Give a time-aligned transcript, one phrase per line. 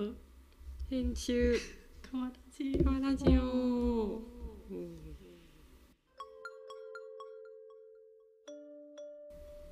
[0.00, 0.16] プ
[0.88, 1.58] 編集。
[2.10, 4.22] かわらじカワラジオ、
[4.70, 4.96] うん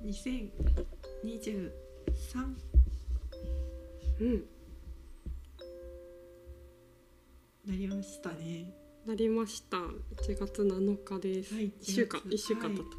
[0.05, 1.71] 2023
[4.19, 4.45] うん、
[7.65, 8.71] なりましたね。
[9.07, 9.77] なりました。
[9.77, 9.91] 1
[10.37, 11.73] 月7日です、はい。
[11.81, 12.21] 一週間。
[12.21, 12.35] 1月。
[12.35, 12.91] 一週間経った、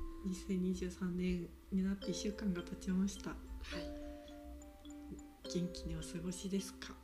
[0.52, 3.30] 2023年になって1週間が経ちました。
[3.30, 3.38] はい。
[5.54, 6.99] 元気にお過ごしですか？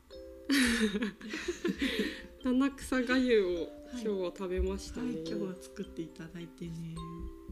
[2.45, 6.73] 七草がゆをはい今日は食べましたね、はい今日は作っていただいてね。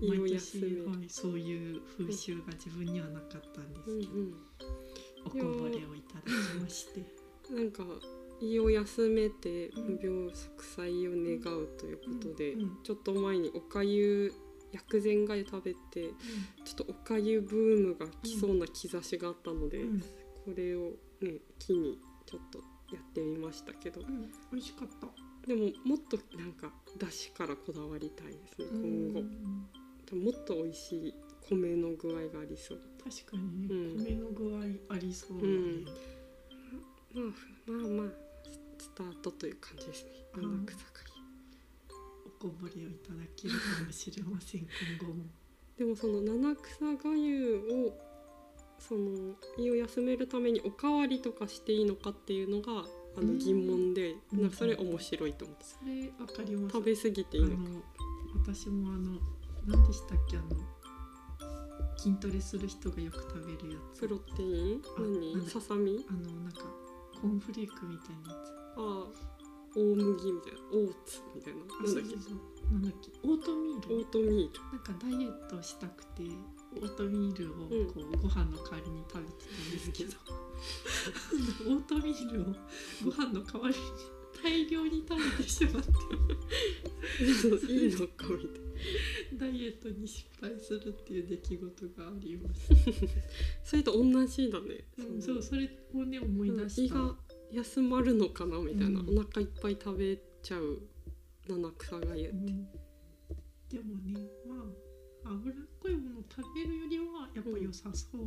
[0.00, 4.34] 毎年、はい、そういう風習が自分にはなかったんですけど、うん
[5.27, 7.05] おこぼれをいただきまして。
[7.50, 7.84] うん、なんか
[8.41, 14.33] 胃を休めてうん無病息災を願うということで、うんうんちょっと前におかゆ
[14.72, 16.11] 薬膳がゆ食べて
[16.64, 20.00] ちょっとおかゆブームが来そうな兆しがあったので、うん。
[20.00, 20.06] こ
[20.55, 24.01] れをね機にちょっとやってみましたけど。
[24.01, 25.09] うん、美味しかった。
[25.47, 29.20] でももっとなんかだしからこだわりたいですね今後。
[29.20, 29.69] うん
[30.12, 31.14] もっと美味しい
[31.48, 32.81] 米の具合がありそう。
[33.03, 34.05] 確かにね、うん。
[34.05, 34.45] 米の具
[34.89, 35.48] 合ありそうだね、
[37.17, 37.34] うん。
[37.67, 38.12] まあまあまあ
[38.78, 40.11] スタートという感じですね。
[40.36, 40.91] うん七草が
[42.27, 44.61] おこぼれをいただけるかもしれません
[45.01, 45.25] 今後も。
[45.78, 48.14] ゆでもその七草がゆを
[48.88, 52.84] その胃を休めるためにおかわりとかしていいのかっていうのが
[53.16, 53.38] あのうん。
[53.38, 54.42] 疑問で、うん。
[54.42, 56.72] なんかそれ面白いと思って、それわかります。
[56.74, 57.56] 食べ過ぎていいのか。
[58.36, 59.18] 私もあの
[59.66, 60.48] 何でしたっけあの
[61.96, 64.00] 筋トレする人がよく食べるやつ。
[64.00, 64.82] プロテイン？
[64.98, 65.44] 何？
[65.44, 66.05] だささみ？
[66.08, 66.64] あのなんか
[67.22, 68.52] コーンフレークみたいなやつ。
[68.77, 69.06] あ
[69.77, 70.58] 大麦みたいな。
[70.72, 71.60] オーツみたいな。
[72.72, 73.10] なんだっけ？
[73.22, 73.96] オートミール？
[73.96, 74.60] オートミール。
[74.72, 76.22] なんかダイエットしたくて
[76.77, 77.86] オートミールをうん。
[77.92, 80.12] こう、ご飯の代わりに食べてたんですけど。
[81.69, 82.44] オートミールを
[83.05, 83.80] ご飯の代わりに
[84.42, 85.91] 大量に食べてしまって
[87.72, 88.64] いいのかみたいな。
[89.39, 92.68] ダイエットに失敗するっていう出来事があります、
[93.64, 97.17] それと同じだね、うん、そそううそれをね思い出胃した、が
[97.52, 99.18] 休まるのかなみたいな、うん。
[99.18, 100.83] お腹いっぱい食べちゃう
[101.48, 102.68] 七草がゆって、うん。
[103.68, 104.83] でもねまあ
[105.24, 108.27] 脂っこいものを食べるよりはやっぱ良さそう、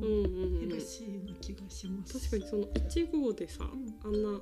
[0.60, 2.20] ヘルシーな気がします。
[2.20, 3.96] 確かにその1合でさ、うん。
[4.04, 4.42] あんな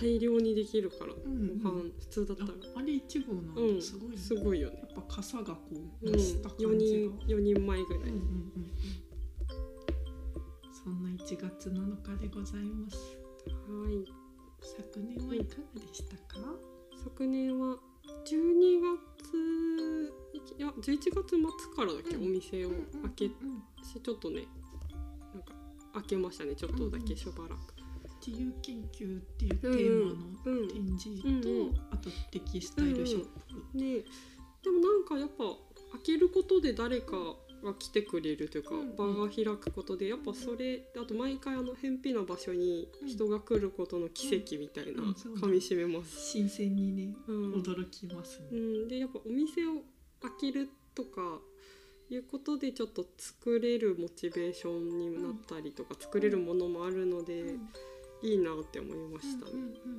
[0.00, 2.50] 大量にできるから、んご飯普通だったら。
[2.50, 4.16] ああれ1号なんだ、うんすごいね。
[4.18, 4.78] すごいよね。
[4.80, 8.02] やっぱ傘がこううん出した感じが、4人4人前ぐらい、
[10.84, 12.96] そんな1月7日でございます。
[13.68, 14.04] はい。
[14.62, 16.40] 昨年はいかがでしたか、
[17.02, 17.78] 昨年は
[18.26, 20.23] 12月
[20.58, 22.24] いや11月末からだっけ、うん。
[22.24, 24.42] お店を開けうんうんしちょっとね
[25.34, 25.52] なんか
[25.94, 27.74] 開けましたねちょっとだけしばらく、
[28.26, 30.68] 自由研究っていうテーマのうんうん。
[30.68, 31.74] 展示と、うんうん。
[31.90, 33.24] あとテキスタイルショッ
[33.72, 34.04] プ、ね。
[34.62, 35.44] でもなんかやっぱ
[35.98, 37.16] 開けることで誰か
[37.62, 45.08] が来てくれるというか、うん場が開くことでやっぱそれあと毎回あの偏僻な場所に人が来ることの奇跡みたいなうん。
[45.08, 45.46] うんそうだ。
[45.46, 46.30] 噛みしめます。
[46.32, 47.52] 新鮮にねうん。
[47.54, 49.82] 驚きますね、うん、でやっぱお店を
[50.38, 51.40] 開けるとか
[52.10, 57.68] いうことでちょっと作れるモチベーションになったりとか、作れるものもあるので、うん。
[58.24, 59.52] いいなって思いましたね。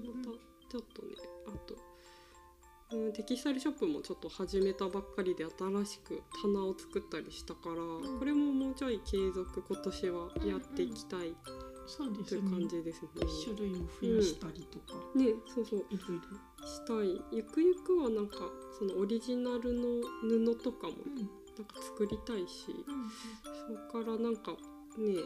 [0.04, 0.30] また
[0.68, 1.14] ちょっとね
[1.48, 8.18] あと、うん、テキスタイルショップもちょっと始めたばっかりで新しく棚を作ったりしたから、ん。
[8.18, 11.36] これももうちょい継続今年はやっていきたい
[11.88, 13.10] そうですという感ねじですね。
[13.44, 15.80] 種類を増やしたりとか、ねそうそう。
[15.90, 17.22] いろいろ、したい。
[17.32, 18.38] ゆくゆくはなんか
[18.78, 21.46] そのオリジナルの布とかもうん。
[21.58, 23.10] なんか作りたいし、うん
[23.68, 25.22] そこからなんかね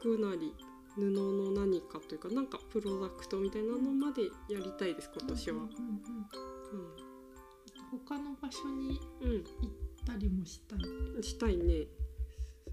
[0.00, 0.54] 服なり
[0.94, 5.56] 布の何かというかなんかプロダクトみたいなのまでやりたいです今年は。
[5.56, 5.72] うんうんうん
[8.06, 11.86] 他の場所にうん、うん行ったりもしたい、したいね。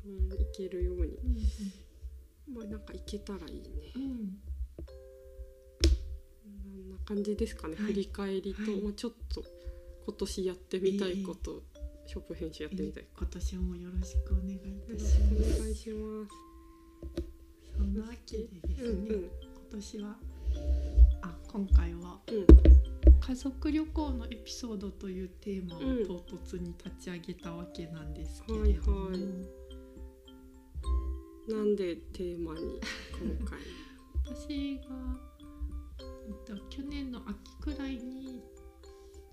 [0.05, 1.17] うん、行けるように。
[2.53, 3.93] まあなんか行けたらいいね。
[3.95, 4.39] うん。
[6.43, 7.75] こんな感じですかね。
[7.75, 7.85] はい。
[7.85, 8.81] 振り返りと、はい。
[8.81, 9.43] まあちょっと
[10.05, 11.63] 今年やってみたいこと、
[12.05, 13.05] ショップ編集やってみたい。
[13.17, 15.59] 今年もよろしくお願いいよたろします。
[15.59, 15.75] お願い。
[15.75, 16.31] します。
[17.77, 19.05] そんなわけでですね、うんうん。
[19.07, 19.29] 今
[19.71, 20.17] 年は
[21.21, 22.45] あ今回はうん。
[23.19, 26.07] 家族旅行のエピソードというテーマをうん。
[26.07, 29.58] 唐突に立ち上げたわけなんですけれども、はいはい
[31.49, 32.79] なんでテーマに
[33.19, 33.59] 今回？
[34.25, 34.95] 私が、
[35.99, 38.43] えっと、去年の秋くらいに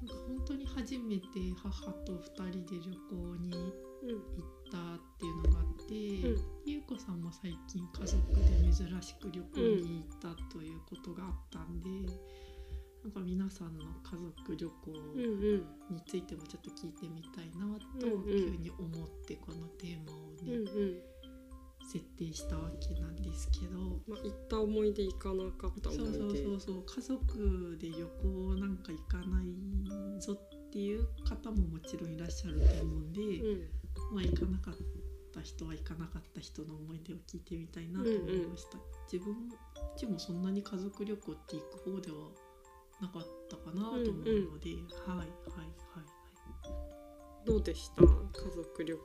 [0.00, 1.24] なんか本当に初めて
[1.62, 2.18] 母と2
[2.50, 3.52] 人で旅行に
[4.02, 4.80] うん行ったっ
[5.18, 5.96] ていうのがあって、う
[6.38, 6.40] ん。
[6.64, 8.40] ゆうこさんも最近家族で
[8.72, 11.88] 珍しく旅行に行ったということがあったんで、
[13.04, 14.92] なんか皆さんの家族旅行
[15.90, 20.98] についてもちょっと聞いてみたいなと急に思ってこのテーマをうんね、うん
[21.92, 23.78] 設定したわけなんですけど。
[24.08, 26.84] まあ行った思い出行かなかったそうそう思い出そうそう。
[26.84, 33.68] 家族で旅行なんか行かないぞっていう方ももちろんいらっしゃると思うんで、うん。
[34.12, 34.74] まあ行かなかっ
[35.32, 38.78] た人は行かなかった人の思い出を聞いてみたいなと思いました、
[39.10, 39.36] 自分う
[39.98, 42.16] ちもそんなに家族旅行って行く方では
[43.00, 44.44] なかったかなと思うので、はい
[45.08, 45.28] はいはいはい。
[47.46, 48.02] どうでした？
[48.02, 48.08] 家
[48.54, 49.02] 族旅行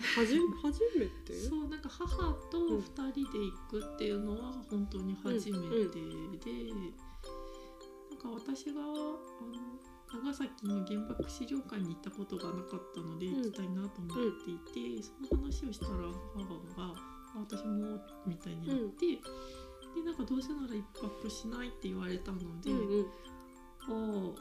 [0.00, 1.34] はじ初めて？
[1.34, 2.06] そうなんか母
[2.50, 2.82] と2
[3.12, 9.18] 人で行くっていうのは本当に初めてで、なんか私があの
[10.12, 13.42] 長崎の原爆資料館に行ったことがなかったのでうん。
[13.44, 15.92] 行きたいなと思っていて、その話をしたら
[16.34, 16.44] 母
[16.80, 16.94] が
[17.36, 19.06] 「あ私も」みたいになって、
[19.94, 23.06] でなんかどうせなら一泊しないって言われたので、うんうん。
[23.88, 24.34] あ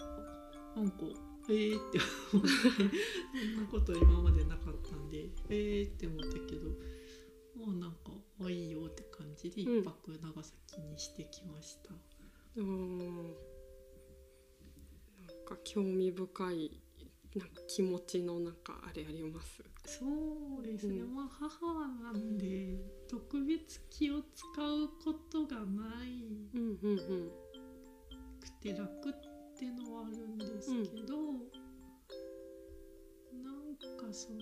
[0.75, 0.97] あなんか
[1.49, 1.99] ええー、って
[2.33, 2.49] 思って。
[3.55, 6.69] そんなこと今までなかったんでええー、って思ったけど
[7.55, 8.11] もうなんか
[8.41, 9.79] あいいよって感じでうん。
[9.79, 11.93] 一泊長崎にしてきました、
[12.55, 13.03] うんな
[15.33, 16.81] んか興味深い
[17.35, 19.63] なんか気持ちのなんかあれあります？
[19.85, 20.05] そ
[20.59, 21.13] うですね、うん。
[21.15, 26.23] まあ母なんで特別気を使うことがない。
[26.53, 27.31] うんうんうん。
[28.39, 29.13] くて楽っ
[29.59, 31.17] てのはあるんですけど、
[33.43, 34.39] なんかその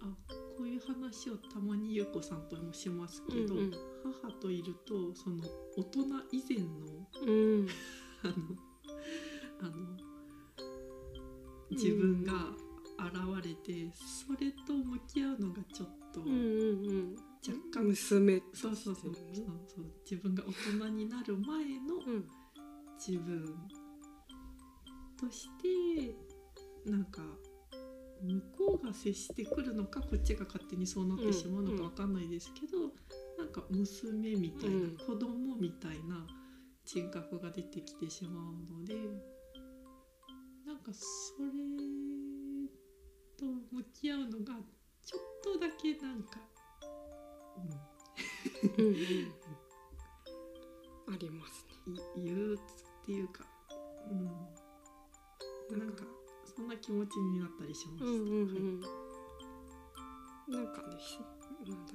[0.00, 0.16] あのあ
[0.56, 3.72] こういう話をたまにゆうこさんともしますけど、うんうん。
[4.22, 5.44] 母といるとその
[5.76, 6.00] 大人
[6.32, 6.66] 以前の
[7.26, 7.30] う
[7.62, 7.68] ん。
[8.22, 8.32] あの
[9.60, 9.72] あの
[11.70, 12.32] 自分が
[12.98, 19.10] 現れて、それと向き合うのがちょっとうんうんうん若干娘そうそうそう。
[19.10, 19.14] そう
[19.66, 19.84] そう。
[20.08, 22.26] 自分が大人になる前のうん。
[22.98, 23.56] 自分
[25.18, 26.14] として
[26.90, 27.22] なんか
[28.22, 32.92] 向こうが接してくるのかこっちが勝手にそうなってしまうのかわかんないですけど、
[33.38, 34.96] なんか娘みたいな、うん。
[34.98, 36.26] 子供みたいな
[36.84, 38.94] 人格が出てきてしまうので
[40.66, 41.48] なんかそれ
[43.38, 44.54] と向き合うのが
[45.02, 46.38] ちょっとだけなんか、
[48.78, 49.40] うん、うんうん
[51.12, 52.00] ありますね。
[52.16, 52.66] い憂鬱っ
[53.04, 53.44] ていうか、
[54.10, 56.04] うん、なんか
[56.56, 58.04] そんな気持ちになったりしました。
[58.04, 58.34] うんうんう
[58.76, 58.80] ん。
[60.54, 60.96] なんかね。
[61.00, 61.18] し
[61.68, 61.92] なんだ。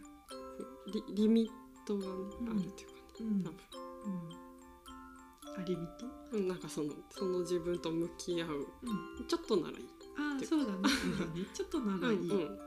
[0.91, 3.43] リリミットがあるっていうかね、うん。
[3.43, 3.55] 多分。
[4.05, 6.47] うん、あリミット、うん。
[6.49, 8.49] なんかそのその自分と向き合う。
[8.49, 9.89] うん、ちょっとならいい。
[10.17, 10.77] あーそうだね。
[10.89, 11.45] そうだね。
[11.53, 12.59] ちょっとならいい、うんうん。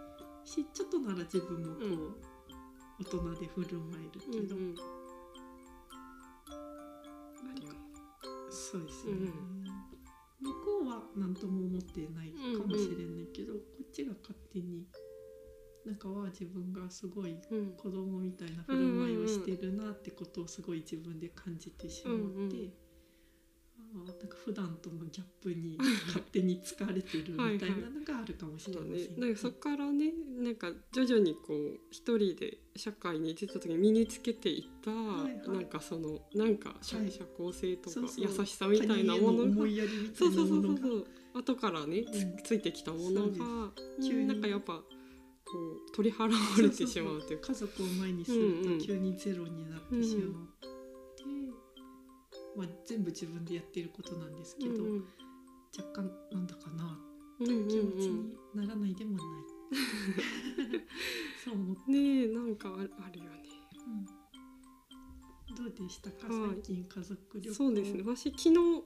[0.46, 2.14] しちょっとなら自分もこう、うん
[3.00, 4.74] 大人で振る舞えるけど、うんうん。
[7.44, 7.76] なんか
[8.50, 9.68] そうですね、うん
[10.40, 14.86] 向こうは何とも思ってないかもしれないけど、こっちが勝手に
[15.84, 17.72] なんかは自分がすごいうん。
[17.76, 22.70] 子供みたいな振る舞いをしてるなってことをすごい自分で感じてしまって、
[24.04, 28.92] なんか普段とのギャップに勝手に疲れてるみたいなのがあるかもしれません。
[28.92, 29.06] ね。
[29.16, 35.58] なんかそこからね、なんか徐々にこう一人で社会に出た時に身につけていった、はいはい。
[35.58, 37.10] なんかそのなんか社,、はい。
[37.10, 38.24] 社交性とかそうそう。
[38.40, 39.66] 優しさみたいなものが
[40.14, 40.80] そそうそういうなものが。
[40.80, 43.46] そう後からねつ,、うんついてきたものそうでが
[44.02, 44.26] 急に。
[44.28, 44.82] なんかやっぱこ
[45.88, 46.30] う取り払わ
[46.62, 47.48] れてしまうというか。
[47.48, 50.67] 家族を前にすると急にゼロになってしまって、
[52.58, 55.04] まあ、全部自分でやってることなんですけど、うん
[55.76, 56.98] 若干なんだかな
[57.40, 59.24] うんうん気持ちうんにならないでもない、
[61.44, 62.72] そう思って、ねえなんかあ
[63.04, 63.48] あるよね。
[65.56, 66.62] どうでしたかはい。
[66.62, 67.54] 最近家族旅行。
[67.54, 68.02] そうですね。
[68.06, 68.84] 私昨日うん。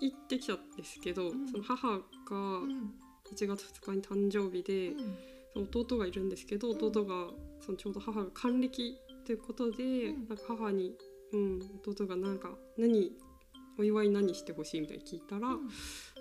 [0.00, 1.48] 行ってきたんですけど、うん。
[1.48, 1.98] その母が
[2.30, 2.94] うん。
[3.32, 5.16] 1月2日に誕生日で、うん。
[5.52, 6.76] その弟がいるんですけどうん。
[6.76, 10.28] 弟がそのちょうど母が還暦ということで、うん。
[10.28, 10.96] なんか母に、
[11.34, 13.12] うん、弟がなんか何
[13.78, 15.48] お祝い何してほしいみたいに聞いたら、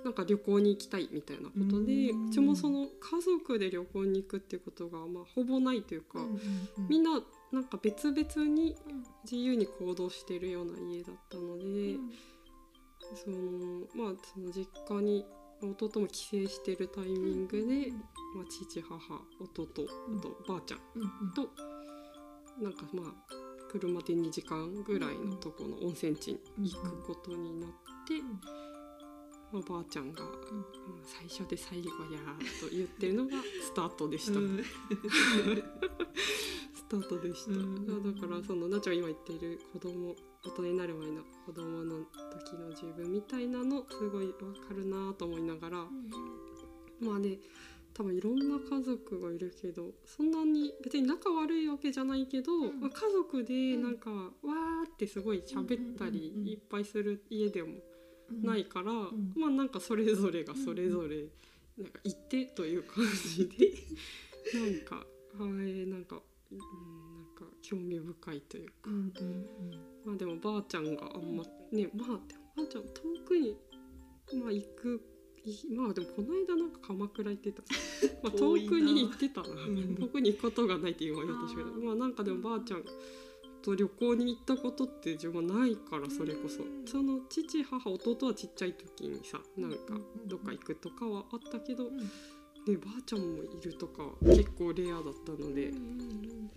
[0.03, 6.41] なんか旅行に行きたいみたいなことで、ううんちもその家族で旅行に行くっていうことがまあほぼないというか、うんうんうん。
[6.89, 9.03] みんななんか別々にうん。
[9.23, 11.67] 自由に行動しているような家だったので、う
[11.99, 12.11] ん。
[13.15, 15.25] そのまあその実家に
[15.61, 17.91] 弟も帰省してるタイミングで、
[18.35, 18.95] まあ、父母
[19.39, 19.67] 弟
[20.17, 21.33] あとばあちゃんうんうん。
[21.33, 21.49] と
[22.61, 23.42] なんかまあ
[23.73, 27.69] 車で2時間ぐらいのとこの温泉地に行くことになっ
[28.07, 28.21] て、
[29.51, 30.29] まあ、ばあちゃんが、うん
[31.05, 32.19] 最初で最後や」
[32.61, 34.39] と言ってるのがスタートでした。
[34.39, 34.63] うん。
[36.73, 38.13] スタートでした、うん。
[38.15, 40.15] だからそのなちゃん今言ってる子供
[40.45, 44.33] 大人になる前の子供の時の自分みたいなのすごいわ
[44.67, 45.87] かるなと思いながら、
[46.99, 47.39] まあね
[47.93, 52.79] 多分いろんな家族がいるけどそんなに別に仲悪いわけじゃないけど、ん。
[52.79, 56.49] まあ家族でなんか、わーってすごい喋ったりうんうんうんうん。
[56.49, 57.73] いっぱいする家でも
[58.31, 58.43] うん。
[58.43, 59.33] ないから、ん。
[59.35, 61.27] まあなんかそれぞれがそれぞれ
[61.77, 63.03] なんか言ってという感
[63.35, 63.67] じで
[64.59, 66.17] なんかはいなんか、
[66.51, 68.73] うん、なんか興味深いというか。
[68.85, 73.57] うんうんまあでもばあちゃんがあんまねまあばあちゃん遠くに
[74.33, 75.12] まあ行くい
[75.75, 77.63] まあでもこの間なんか鎌倉行ってた。
[78.23, 79.95] まあ遠くに行ってたな、ん。
[79.95, 82.83] 遠くに行くことがないって言われたしまあなんかでもばあちゃん
[83.61, 86.63] と旅行に行ったことって自分はないからそれこそ。
[86.63, 86.85] うん。
[86.85, 91.97] その父母弟はちっちゃい時にさなんかうんどっか行くとかはあったけど、うん。
[91.97, 96.49] ね、ばあちゃんもいるとかは結構レアだったので、うん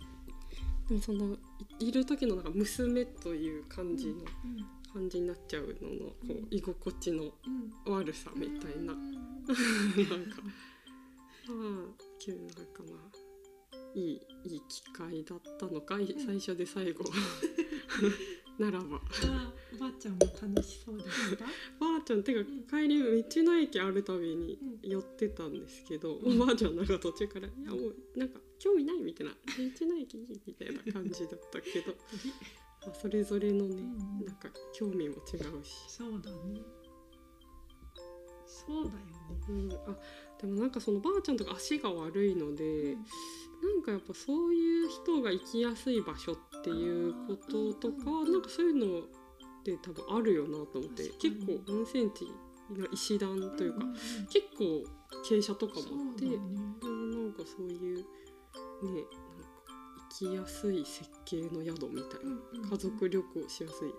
[0.88, 1.36] でもその
[1.80, 4.16] いいる時のなんか娘という感じの、う
[4.46, 4.66] ん
[4.96, 7.92] 感じになっちゃうののこう居心地のうん。
[7.92, 9.12] 悪さみたいな、うん。
[10.08, 10.42] なんか。
[10.42, 17.04] まあ急なんかまあいいいい機会だったのか、い最初で最後。
[18.58, 18.96] ならば。
[18.96, 21.44] あばあちゃんも楽しそうでした？
[21.78, 24.90] ばあちゃんてかん帰り道の駅あるたびにうん。
[24.90, 26.40] 寄ってたんですけど、うん。
[26.40, 29.32] おばあちゃんなんか途中から「いやもうなんか興味ない」みたいな
[29.78, 31.94] 「道の駅いい」みたいな感じだったけど、
[32.86, 35.74] まあ、それぞれのね、うんなんか興味も違うし。
[35.88, 36.62] そうだね。
[38.46, 39.04] そうだよね。
[39.48, 39.96] うん、あ
[40.40, 43.00] でもなんかそのばあちゃんとか足が悪いので、な
[43.80, 49.02] んかやっぱそういう人が行きやすい場所っていうこととか、うんなんかそういうのっ
[49.64, 52.24] て多分あるよなと思って結構温泉地
[52.78, 54.84] の石段というか、んんん結構
[55.28, 56.38] 傾斜とかもあって、だね。
[56.82, 58.04] うんなんかそういうね
[60.18, 62.36] きやすい設計の宿みたいな、
[62.70, 63.94] 家族旅行しやすい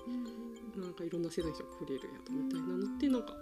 [0.79, 3.36] なんかいろんな世代の人が来れる宿みたいなのってなんか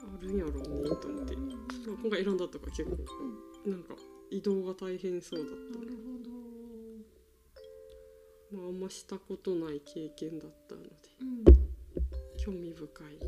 [0.00, 0.58] あるんやろうね
[0.96, 1.34] と思って。
[1.34, 2.96] 今回選んだとか結構
[3.70, 3.94] なんか
[4.30, 5.54] 移動が大変そうだっな
[5.84, 6.30] るほど。
[8.50, 10.88] た、まあ、あんましたことない経験だったので
[11.20, 11.44] うん。
[12.38, 13.18] 興味深い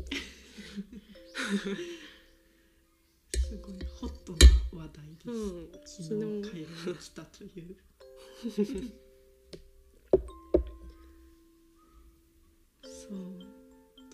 [3.37, 4.37] すごいホットな
[4.83, 5.29] 話題です。
[5.29, 6.09] うん昨日
[6.49, 7.75] 帰りに来たという。
[8.39, 8.51] そう。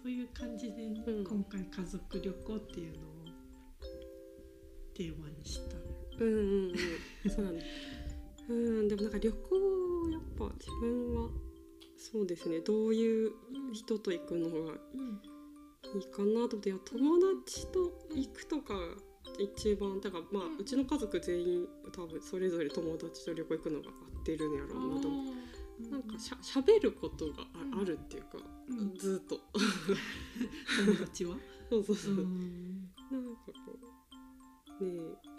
[0.01, 3.11] という感じでね、うん今回家族旅行っていうのを
[4.95, 5.75] テーマにした。
[6.23, 6.39] うんうん
[7.25, 7.29] うん。
[7.29, 7.63] そうなんだ。
[8.49, 9.37] うんでもなんか旅行
[10.11, 11.29] やっぱ自分は
[11.97, 12.61] そうですね。
[12.61, 13.31] どういう
[13.73, 14.55] 人と行くのが
[14.93, 15.21] うん
[15.95, 16.69] いいかなと思って。
[16.69, 18.79] いや友達と行くとかが
[19.39, 23.91] 一番だからまあうちの家族全員多分それぞれ友達と旅行行くのが合
[24.25, 25.35] ってるんやろうなと思って。
[25.91, 27.45] なんかしゃべることが
[27.79, 28.37] あ,、るっていうか、
[28.69, 28.97] うん。
[28.97, 29.39] ずっと。
[30.85, 31.35] 友達は？
[31.69, 32.13] そうそうそう。
[32.13, 32.89] う、ん。
[33.11, 33.77] なんかこ
[34.79, 35.37] う ねえ。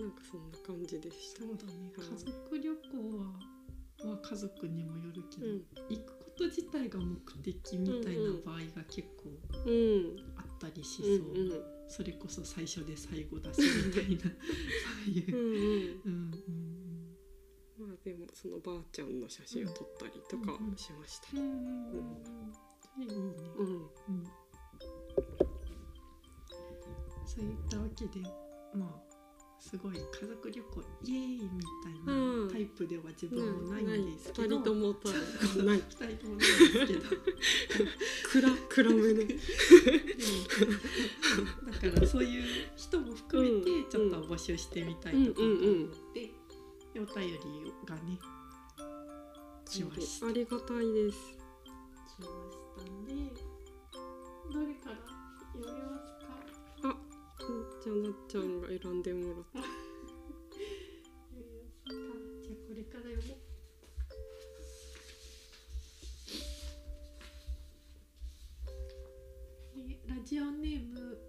[0.00, 1.42] なんかそんな感じでした。
[1.42, 1.92] そうだね。
[1.96, 2.08] はい。
[2.08, 5.66] 家族旅行はは家族にもよるけど、うん。
[5.88, 9.30] 行くこと自体が目的みたいな場合が結構
[9.66, 10.16] うん。
[10.36, 11.18] あったりしう。
[11.18, 11.34] そう。
[11.34, 14.28] んうんそれこそ最初で最後だしみたいなそ
[15.06, 15.36] ういう。
[15.36, 15.40] う。
[15.40, 15.44] ん
[16.04, 16.12] うん。
[16.12, 17.14] うんうん
[17.78, 21.32] まあでもそのばあちゃんの写真を撮ったりとかうんうんしました。
[21.36, 21.64] ねうんうんうん。
[21.68, 22.44] うん。
[22.84, 23.14] それいいね。
[23.58, 23.66] うん。
[23.72, 23.76] うん
[27.26, 28.20] そういったわけで
[28.74, 28.88] まあ
[29.60, 31.48] すごい家族旅行イエーイみ
[31.84, 32.10] たいう
[32.44, 32.46] ん。
[32.48, 35.10] なタイプでは自分もないんですけ二ど、人とも多
[35.54, 35.78] 分ない。
[35.78, 36.46] 二人ともないんです
[36.86, 37.00] けど。
[38.32, 39.24] 暗暗めで。
[39.26, 39.34] だ
[44.38, 45.40] 募集してみたいとか。
[45.40, 46.30] 思って、
[46.94, 47.38] でお便り
[47.84, 48.20] がね
[49.68, 50.28] 来ました。
[50.28, 51.18] ありがたいです。
[52.06, 53.12] 来ましたんで
[54.54, 54.96] どれから
[55.54, 56.88] 読みますか？
[56.88, 56.90] あ
[57.82, 59.66] じゃあなっちゃんが選んでもらって読
[61.34, 61.90] みますか。
[61.90, 63.38] じゃあこれから読もう。
[69.74, 71.27] えーラジオネームあ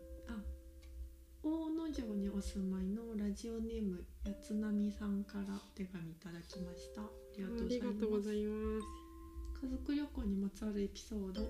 [1.49, 7.01] 大野城にお住まいのラジオネームやつなみさんからお手紙いただきました。
[7.01, 8.79] ありがとうごございま
[9.59, 9.65] す。
[9.65, 11.41] 家族旅行にまつわるエピソード。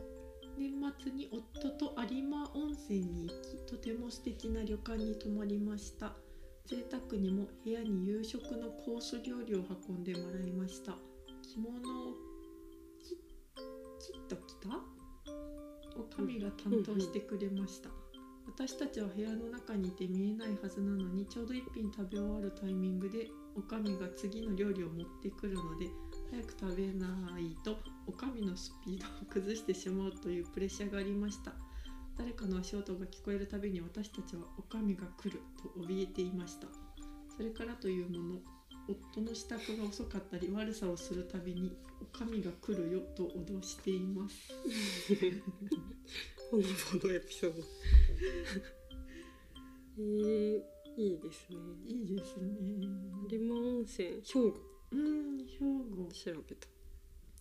[0.57, 6.13] 年末に夫と有馬温泉に行きとても素敵な旅館に泊まりました。
[6.65, 10.93] 贅沢にも部屋に夕食のコース料理を運んでもらいました。
[11.43, 12.13] 着物を
[13.03, 14.79] ききっと着た？
[15.97, 17.89] おかみが担当してくれました、
[18.49, 25.87] 私たちは部屋の中にいて見えないはずなのにちょうど一品食べ終わるタイミングでおかみが次の料理を持ってくるので
[26.31, 27.07] 早く食べな
[27.39, 27.77] いと
[28.07, 31.53] おかみのスピードを崩してしまうというプレッシャーがありました。
[32.17, 36.67] 誰かの足音が聞こえるたびに私たちはおかみが来ると怯えていました。
[37.37, 38.39] それからというもの
[38.89, 44.35] 夫の支度が遅かったり悪さをするたびにおかみが来るよと脅しています。
[46.49, 47.61] ほのぼのエピソード。
[49.97, 50.63] えー、
[50.97, 51.57] いいですね。
[51.85, 52.47] いいですね。
[53.29, 54.55] 有馬温泉兵庫。
[54.91, 56.11] うん兵庫。
[56.11, 56.67] 調べた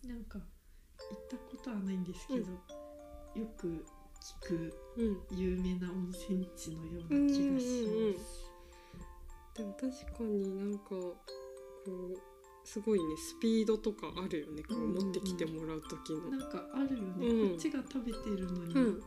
[0.07, 0.43] なんか行
[1.15, 3.85] ったことはないんですけど、よく
[4.43, 5.23] 聞くうん。
[5.31, 8.51] 有名な温泉地のような気がします。
[9.55, 11.15] でも確かになんかこ
[11.87, 16.29] うすごいねスピードとかあるよねこう持ってきてもらう時の。
[16.29, 17.49] なんかあるよね、うん。
[17.49, 19.03] こっちが食べてるのに、うん。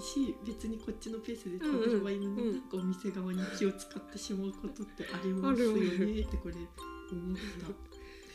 [0.00, 2.52] し別にこっちのペースで食べればいいのに、うんうん。
[2.54, 7.36] なんかお店側に気を使ってしまうことってありますよねってこれ思っ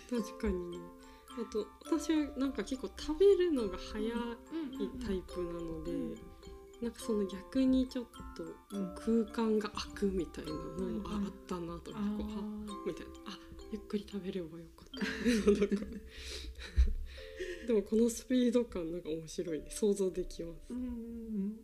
[0.10, 0.16] た。
[0.16, 0.78] 確かにね。
[1.30, 6.16] あと私はなんか結構食べるのが早いうんタイプなので、うん
[6.82, 8.44] なんかその逆にちょっと
[8.76, 8.94] うん。
[8.96, 13.12] 空間が空くみたいなのもああったなとあ思ってこうーあみたいな。
[13.28, 13.40] あ
[13.74, 15.06] ゆっくり食べればよかった。
[17.66, 19.66] でもこのスピード感なんか面白いね。
[19.72, 20.68] 想像できます。
[20.70, 21.58] うんうんうん。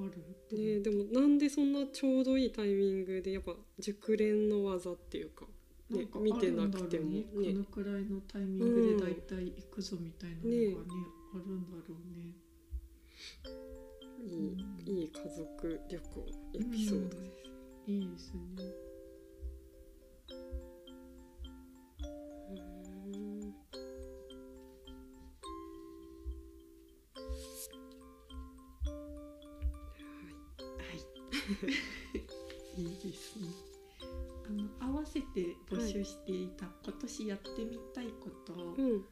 [0.00, 0.16] わか
[0.50, 0.58] る。
[0.58, 5.46] ね、でもなんでそんなちょうどいいタイミングでやっぱ熟練の技っていうか、
[5.90, 7.22] ねか見てなくてもね。
[7.22, 10.76] このくらいのタイミングでだいたい行くぞみたいなのがねね
[11.32, 12.34] あるんだろうね。
[14.20, 14.58] いい,、うん。
[14.98, 17.44] いい家族旅行エピソードです。
[17.86, 18.40] いいですね。
[32.76, 32.80] い。
[32.82, 33.48] いいですね。
[34.48, 39.04] あの合わせて募集していた、今年やってみたいことうん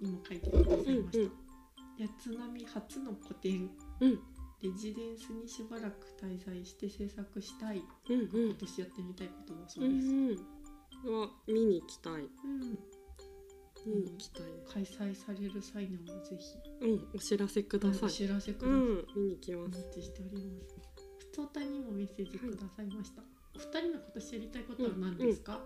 [0.00, 1.18] にも書いてくださいました。
[1.18, 1.32] うんうん
[1.98, 3.70] 八つ波初の個展
[4.00, 4.18] うん
[4.62, 7.82] レジデンスにしばらく滞在して制作したい。
[8.08, 10.06] うんうん今年やってみたいことだそううです。
[10.06, 10.36] んうん
[11.20, 12.60] は見に行きたいうん
[13.86, 18.70] 見に行きたい開催される際にもぜひうんお知らせくださおい知らせください。
[18.70, 20.81] うん見に行きおます待ちしております。
[21.32, 23.22] 普通歌にもメッセージくださいました。
[23.56, 25.58] お二人の今年やりたいことは何ですか？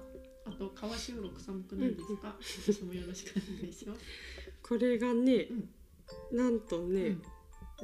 [0.46, 2.36] あと川収録寒くないですか？
[2.38, 4.00] 今年もよろしくお願いします。
[4.62, 5.48] これがね
[6.32, 6.38] うん。
[6.38, 7.16] なんとね、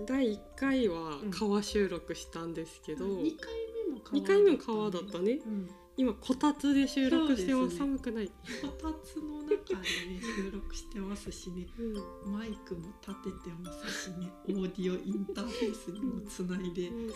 [0.07, 3.51] 第1回はうん川収録したんですけど、二回
[3.89, 5.41] 目も川2回目も川だったね。
[5.45, 5.69] うん。
[5.95, 8.33] 今こたつで収録してま寒くない、こ
[8.81, 12.33] たつの中でね収録してますしね、うん。
[12.33, 16.89] マイクも立ててますしね、オーディオインターフェースにもつないで。
[16.89, 17.13] うん、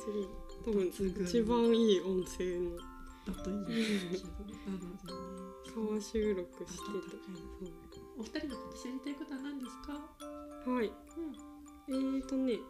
[0.67, 2.77] 多分一番いい音声の
[3.25, 7.31] だといいですけど、川収録して暖か
[7.63, 7.73] い
[8.19, 9.93] お二人の今年やりたいことは何ですか？
[10.71, 10.93] はい
[11.89, 12.61] えーとねいっ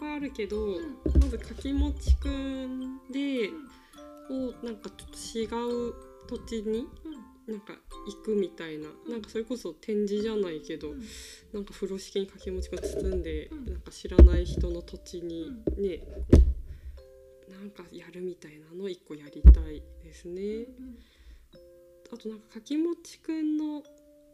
[0.00, 3.50] ぱいあるけど、まずかきもちくんで、
[4.30, 5.94] をなんかちょっと違う
[6.26, 6.88] 土地に
[7.46, 7.74] なんか
[8.08, 10.92] 行くみたいな、なんかそれこそ展示じゃないけど、
[11.52, 16.00] なんか風呂敷にかきもちくん包んで、なんか知らない人の土地にね、
[17.64, 20.42] なんかやるみたいなの一個やりたいですね。
[20.42, 20.98] うん
[22.12, 23.82] あとなんかかきもちくんのう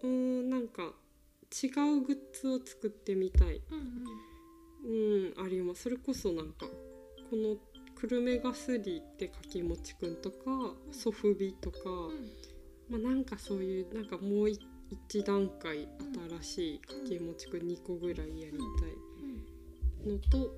[0.03, 3.63] ーんなんか違うグッズを作ってみたい。
[3.71, 3.79] うん
[4.89, 5.83] うんうんあります。
[5.83, 6.67] それこそなんか
[7.31, 7.57] この
[8.01, 10.37] 久留米がすりってかきもちくんとか
[10.91, 11.79] ソフビとか、
[12.89, 15.87] まあなんかそういうなんかもう一一段階
[16.41, 18.59] 新しいかきもちくん2個ぐらいやり
[20.03, 20.51] たいのと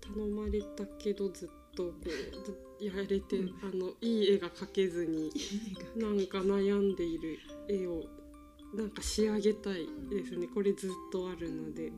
[0.00, 1.48] 頼まれたけどずっ
[1.78, 2.04] とこう
[2.80, 3.54] ずやれて、うん。
[3.62, 5.30] あのいい絵が描けずに
[5.96, 7.38] なんか悩んでいる
[7.68, 8.04] 絵を
[8.74, 10.46] なんか仕上げたいですね。
[10.48, 11.92] これずっとあるので。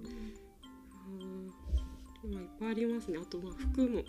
[2.23, 3.19] まあいっぱいありますね。
[3.21, 4.05] あとまあ服もね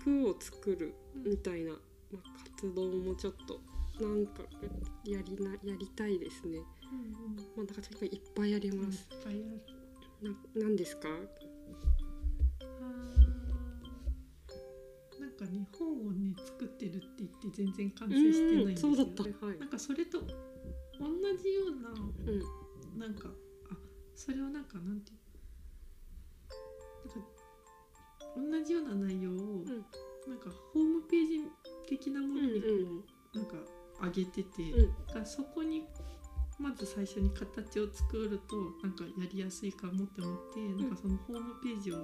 [0.00, 1.72] 服を作るみたいな、
[2.10, 3.60] まあ、活動もちょっと
[4.02, 4.42] なんか
[5.04, 6.58] やりなやりたいですね。
[7.56, 10.32] まあだからとにかくいっぱいあります、ぱいある。
[10.54, 11.08] ななんですか？
[15.36, 19.46] かね本をね作ってるって言って全然完成してないんですようんそうだった。
[19.46, 19.58] はい。
[19.58, 20.26] なんかそれと同
[21.36, 21.94] じようなう
[22.96, 22.98] ん。
[22.98, 23.28] なんか
[23.70, 23.76] あ
[24.14, 25.18] それをなんかなんていう
[28.38, 29.64] なんか同じような内容を、ん。
[29.66, 31.40] なんかホームページ
[31.88, 33.42] 的なものにこう、うん。
[33.42, 33.56] なんか
[34.02, 35.06] 上げてて、うん。
[35.06, 35.84] だからそこに
[36.58, 41.96] まず最初に形を作るとなんかやりやすいかもって思って、なんかそのホームページを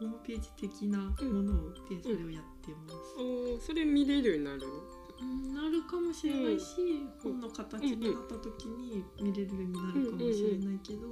[0.00, 2.96] ホームページ的なものでそれをやってます。
[3.18, 4.66] おーそれ見れるようになるの？
[5.20, 11.08] うんなるかもしれないし、本の形になった時に見れるようになるかもしれないけど、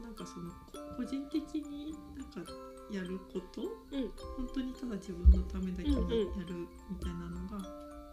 [0.00, 0.54] なんかそのこ
[0.98, 2.52] 個人的になんか
[2.92, 3.64] やること、う
[3.98, 4.12] ん。
[4.36, 7.58] 本当にただ自分のためだけにやるみたいなのが、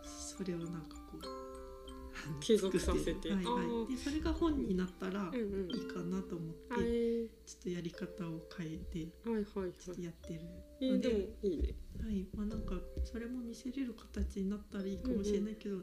[0.03, 1.44] それをなんかこう
[2.39, 3.31] 継続させて。
[3.31, 5.71] はいはい、でそれが本になったらうんうん。
[5.71, 9.73] いいかなと思って、あえちょっとやり方を変えてー、はいはいはい。
[9.73, 10.41] ちょっとやってる。
[10.81, 11.75] えー、でもいいね。
[12.03, 12.27] はい。
[12.35, 15.77] まあなんかそれも見せれる形になったらいいかもしれないけど、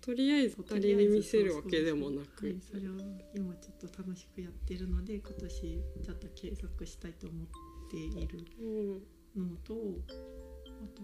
[0.00, 2.46] とりあえず誰に見せるわけでもなく。
[2.46, 2.92] はい、それを
[3.34, 7.46] 今ちょっと楽しくやってるので今年ちょっと継続したいと思っ
[7.90, 8.64] ているう
[9.00, 9.16] ん。
[9.36, 11.02] のとあと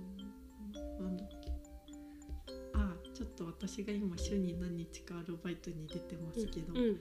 [1.02, 1.41] なんだっけあ
[3.14, 7.00] ちょっと私が今週に何日かアルバイトに出てますけど、うん。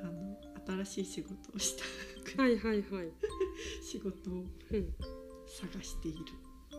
[0.00, 1.84] あの新しい仕事をした
[2.36, 3.10] くはいはいはい、
[3.82, 4.94] 仕事をうん、
[5.46, 6.18] 探している。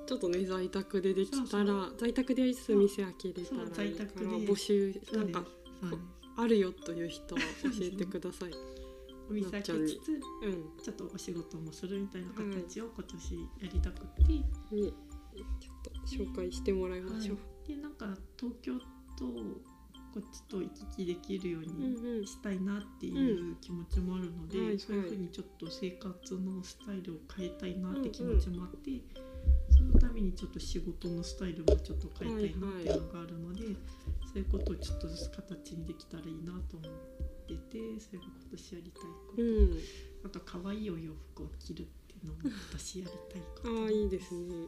[0.05, 4.25] ちょっとね在宅でできたら在宅でやりつつ店開けれたらいい在宅で。
[4.25, 5.45] から募集なんか
[6.37, 8.53] あるよという人は教えてください。
[9.29, 10.11] お店開けつつ
[10.43, 17.58] うん、ちょっとお仕事もするみたいな形を今年やりたくて、にちょっと紹介してもらいましょう。
[17.69, 18.07] でなんか
[18.39, 18.73] 東京
[19.15, 19.25] と
[20.11, 22.21] こっちと行き来できるよううんうん。
[22.21, 24.79] にしたいなっていう気持ちもあるので、はいはい。
[24.79, 28.89] そういうふうにちょっと生活のスタイルを変えたいなって気持ちもあって、
[29.69, 33.61] そのためにちょっと仕事のスタイルもちょっと変えたいなっていうのがあるので、
[34.25, 36.91] そういうことをちょっとずつ形にできたらいいなと思っ
[37.47, 39.79] ててそれが今年やりたいこと、うん、
[40.23, 43.81] あと可愛いお洋服を着るっていうのも今年やりたいこと。
[43.83, 44.67] ああいいですね。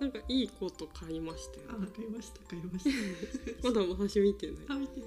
[0.00, 2.84] なんかいいコート買いましたよ、あ買いました買いまし
[3.62, 3.68] た。
[3.68, 4.56] まだ私見てない。
[4.68, 5.02] あ見て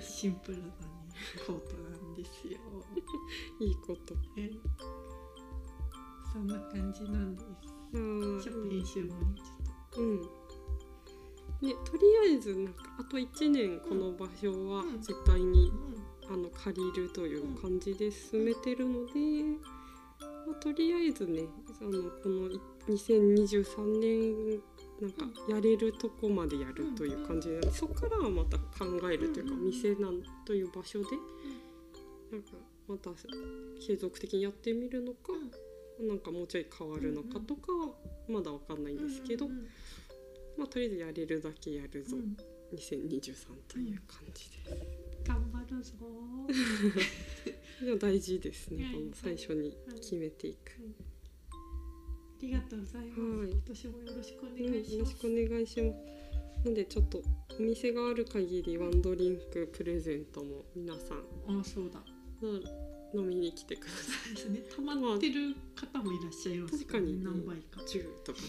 [0.00, 0.72] シンプルなね。
[1.46, 2.58] コートなんですよ。
[3.60, 4.14] いいコート。
[4.36, 4.50] え
[6.32, 7.72] そんな感じなんです。
[7.92, 10.20] ちょっと編集もねちょっうん。
[11.60, 15.00] ね、とりあえずなんかあと1年この場所はうん。
[15.00, 15.61] 絶対に、と
[16.32, 19.12] あの借りるという感じで進めてるので、
[20.46, 21.42] まあ、とりあえずね
[21.80, 21.90] あの
[22.22, 24.60] このい2023年
[25.00, 31.06] なんかやれるとこまでやるという感じで、そこからはまた考えるというか、うん店なんという場所で
[32.30, 32.52] なんか
[32.88, 33.10] また
[33.84, 35.32] 継続的にやってみるのか、
[36.00, 37.88] なんかもうちょい変わるのかとかは
[38.28, 39.48] まだわかんないんですけど、
[40.56, 42.36] まあ、とりあえずやれるだけやるぞ、うん。
[42.76, 43.34] 2023
[43.68, 45.01] という感じです。
[45.24, 45.94] 頑張るぞ。
[47.98, 50.72] 大事ですね、最初に決めていく。
[51.50, 51.54] あ
[52.40, 53.50] りがとうございます、はい。
[53.50, 56.64] 今年もよろしくおうん願いします、よろしくお願いします。
[56.64, 57.22] なんでちょっと
[57.58, 62.02] お店がある限りワンドリンクプレゼントも皆さんあそうだ。
[62.42, 62.62] うん
[63.14, 64.62] 飲みに来てくださそうですね。
[64.74, 67.82] 溜まってる方もいらっしゃいます確かにね何倍か。
[67.82, 67.84] い。
[67.84, 68.46] 10とかね。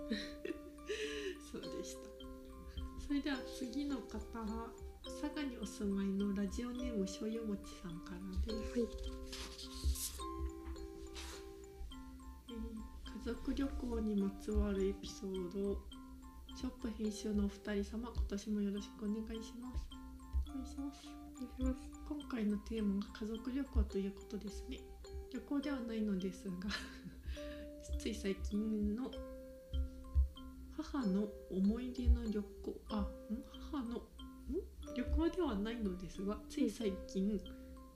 [1.52, 2.00] そうでした。
[3.06, 4.18] それでは次の方。
[4.40, 4.72] は
[5.04, 8.70] 佐賀にお住まいのラジオネームしょうゆもちさんからです。
[8.70, 8.88] はい。
[12.50, 12.58] えー
[13.24, 15.78] 家族旅行にまつわるエピソード
[16.54, 19.88] ショップ編集のお二人様今年もよろしくお願いします。
[20.50, 21.08] お願いします。
[21.60, 21.90] お願いします。
[22.06, 24.78] 今回のテーマが家族旅行ということですね
[25.32, 26.54] 旅行ではないのですが
[27.98, 29.10] つい最近の
[30.76, 33.06] 母の思い出の旅行あん？
[33.72, 34.02] 母の
[34.96, 37.40] 旅行ではないのですがつい最近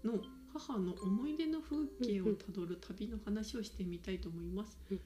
[0.04, 0.14] の
[0.52, 5.00] 母の思い出の風景をたどる旅の話をしてみたいと思います、うん。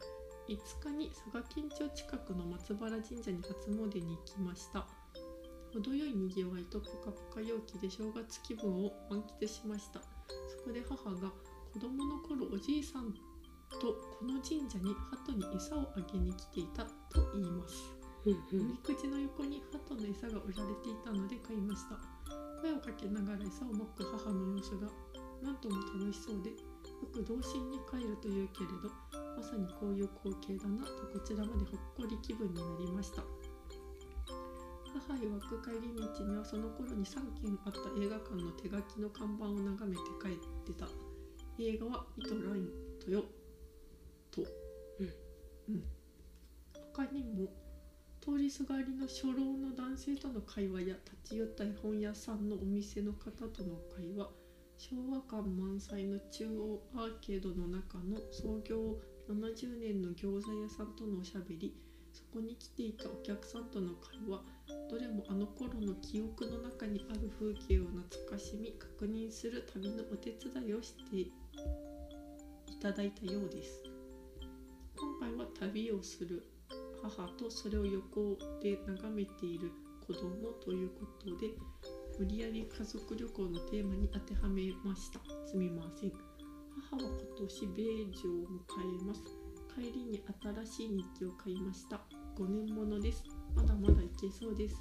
[0.48, 4.86] 5日に佐賀県庁近くの松原神社に初詣に行きました。
[5.74, 10.00] 程よいにぎわいとポカポカ陽気で正月気分を満喫しました。
[10.00, 11.32] そこで母が
[11.72, 13.12] 子供の頃おじいさん
[13.80, 21.98] とこの神社に鳩に餌をあげに来ていたと言いますうんおみくじの横に鳩の餌が売られていたので買いました
[22.62, 24.86] 声をかけながら餌をまく母の様子が
[25.42, 26.56] なんとも楽しそうでよ
[27.10, 28.86] く童心に帰るというけれど
[29.34, 33.24] まさにこういう光景だなとこちらまでほっこり気分になりました。
[34.92, 40.86] 母曰く帰り道にはその頃に3軒あった映画館の手書きの看板を眺めて帰ってた。
[41.58, 42.68] 映画は「イトライン
[43.00, 43.24] とよ」
[44.30, 44.42] と、
[45.68, 45.82] うん。
[46.92, 47.48] 他にも
[48.24, 54.30] 通りすがりの初老の男性との会話や立ち寄った絵本屋さんのお店の方との会話
[54.78, 58.96] 昭和感満載の中央アーケードの中の創業
[59.28, 61.74] 70年の餃子屋さんとのおしゃべり。
[62.12, 64.42] そこに来ていたお客さんとの会話
[64.90, 71.32] どれもあの頃の記憶の中にある風景を懐かしみ確認する旅のお手伝いをしてい
[72.80, 73.82] ただいたようです。
[74.94, 76.51] 今回は旅をする。
[77.02, 79.72] 母とそれを横で眺めている
[80.06, 81.50] 子供ということで
[82.18, 85.20] 無理やり家族旅行のテーマに当てはめました。
[85.46, 86.12] すみません。
[86.90, 89.22] 母は今年米寿を迎えます。
[89.74, 90.22] 帰りに
[90.64, 92.00] 新しい日記を買いました。
[92.36, 93.24] 5年ものです。
[93.54, 94.76] まだまだいけそうです。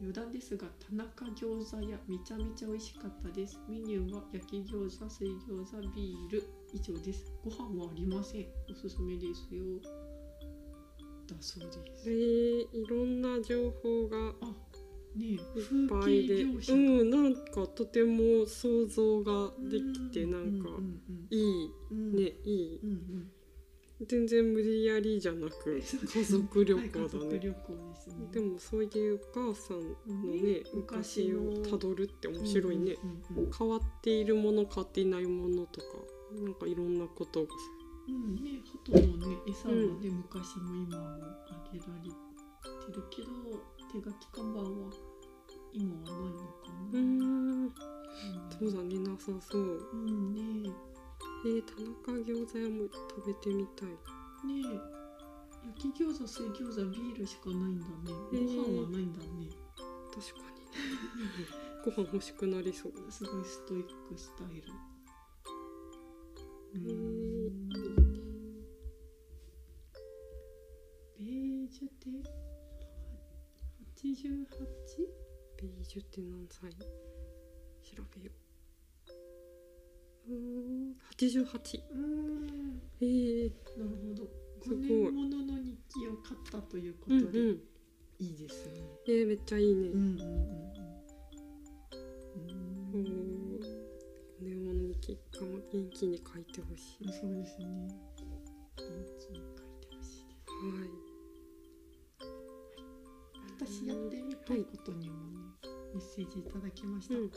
[0.00, 3.60] 余談ですが田中餃子屋めちゃめちゃ美味しかったです。
[3.68, 6.42] メニューは焼き餃子水餃子ビール。
[6.72, 7.32] 以上です。
[7.44, 8.46] ご飯はありません。
[8.70, 9.99] おすすめですよ。
[11.30, 12.10] だそうです。
[12.10, 14.34] えー、いろんな情報が
[15.16, 22.80] いっ風ぱいでうんなんかとても想像ができてなんかうんいいねいい。
[24.06, 25.76] 全然無理やりじゃなく
[26.08, 27.38] 家族旅行だね。
[27.38, 28.28] 旅行ですね。
[28.32, 32.96] でもそういうお母さんのねね昔をたどるって面白いね。
[33.58, 35.86] 変わっているもの変わっていないものとか
[36.32, 37.50] なんかいろんなことが
[38.10, 38.34] うん。
[38.42, 41.06] ね、鳩のね餌はね、昔も今も
[41.48, 43.28] あげられてるけど
[43.90, 44.90] 手書き看板は
[45.72, 47.00] 今はないのかうな。
[47.00, 47.70] ん。
[48.58, 49.88] そうだねなさそう。
[49.92, 50.70] うんね。
[51.44, 51.74] えー、田
[52.12, 53.88] 中餃子屋も食べてみたい。
[53.88, 53.96] ね
[55.78, 57.92] 焼き餃子水餃子ビールしかないんだね。
[58.32, 59.48] ご飯はないんだね。
[60.12, 60.60] 確かに。
[61.84, 62.92] ご飯欲しくなりそう。
[63.10, 64.72] すごいストイックスタイル。
[66.72, 67.29] うへん
[72.00, 72.10] で
[73.96, 74.56] 八十八？
[75.60, 76.70] ベージュって何歳？
[76.70, 78.30] 調べよ
[80.28, 80.36] ううー
[80.90, 82.82] ん88うん。
[83.00, 84.24] えー、なるほど。
[84.24, 87.60] 5すごい年ものの日記を買ったということで、うんうん
[88.20, 88.82] いいですね。
[89.08, 90.30] えー、めっちゃいいね、うんうんうん
[92.92, 93.00] うん。
[93.00, 93.60] おー
[94.42, 97.06] ねものにきが元気に書いてほしい。
[97.06, 97.66] うん、そうですね。
[104.50, 104.64] たい。
[104.64, 105.38] ことにもね、
[105.94, 107.14] メッセージいただきました。
[107.14, 107.22] うん。
[107.22, 107.32] 今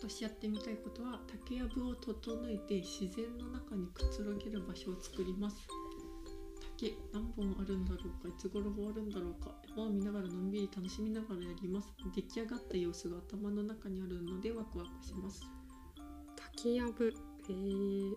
[0.00, 2.16] 年やってみたいことは竹やぶを整
[2.48, 5.56] えて自然の中にくつろげる場所を作ります。
[6.78, 11.92] 竹何本あるんだろうかいつ頃終わるんだろうか山を見ながらのんびり楽しみながらやります。
[12.14, 15.42] 出来上がった様子が頭の中にあるのでワクワクします。
[16.54, 17.12] 竹やぶ、
[17.50, 18.14] えー、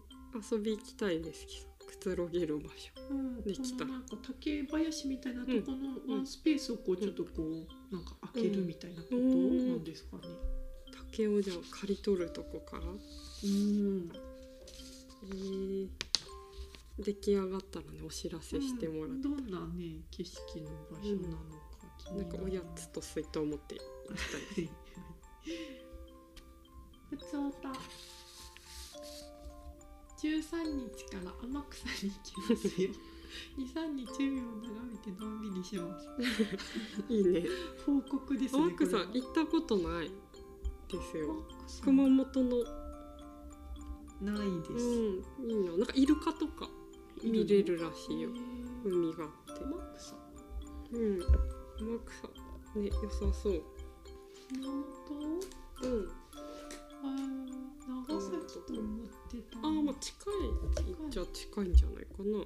[0.56, 1.73] 遊び行きたいですけど、く
[2.04, 2.92] つろげる場所。
[3.10, 3.86] うん、できた。
[3.86, 10.24] なんか竹林みたいなとこのワンスペースをこうちょっとこうなんか開けるみたいなことなんですかね。
[11.12, 14.12] 竹をじゃあ刈り取るとこから、うん、
[15.24, 15.88] えー、
[17.00, 23.82] 出来上がったらねお知らせしてもらって、どんなね景色の場所なのか気にななんるかおやつと水筒を持って行
[24.16, 24.70] きたい。
[30.54, 32.90] 13日から天草に行きますよ
[33.58, 36.08] 23日海を眺めてのんびりします
[37.10, 37.46] いいね。
[37.84, 40.12] 報告ですね青草行ったことない
[40.88, 41.44] ですよ。
[41.84, 42.64] 熊本の、
[44.22, 45.78] ないです、うん、いいな。
[45.78, 46.70] なんかイルカとか
[47.24, 48.30] 見れるらしいよ
[48.84, 49.64] 海があって。
[49.64, 50.16] 天草
[50.92, 51.20] うん。
[51.80, 52.28] 天草
[52.80, 53.64] ね良さそう。
[54.54, 54.78] 熊本
[55.82, 56.12] うん。
[57.04, 57.43] あー
[58.08, 62.44] 長崎と思ってたああまあ近いっちゃ近いんじゃないかな。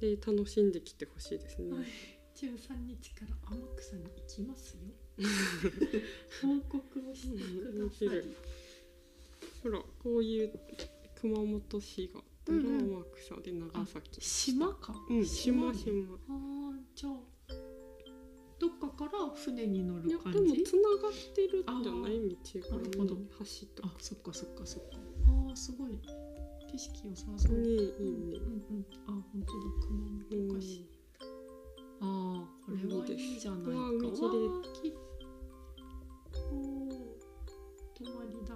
[0.00, 1.72] で楽しんできてほしいですね。
[1.76, 1.84] はい
[2.38, 4.82] 13日から天草に行きますよ
[6.40, 8.24] 報告をしてください、
[9.64, 10.52] ほらこういう
[11.16, 14.20] 熊本市が天草で長崎。
[14.20, 16.14] 島かうん島に島。
[16.28, 17.20] あーじゃあ
[18.58, 20.38] どっかから船に乗る感じ？
[20.40, 23.14] でもつながってるんじゃないあ道がなるほど。
[23.14, 23.44] ね橋
[23.80, 23.94] とあか。
[24.00, 24.96] そっかそっかそっか。
[25.28, 25.98] あーすごい。
[26.70, 27.84] 景色良さそう、ねいいね。
[27.98, 28.86] うんうん。
[29.06, 29.54] あ本当だ。
[29.86, 30.86] 熊うん本かし、
[32.00, 33.70] ああこれはいいじゃないか。
[33.70, 34.92] うわき
[36.50, 36.92] おー
[37.94, 38.54] 泊まりだ。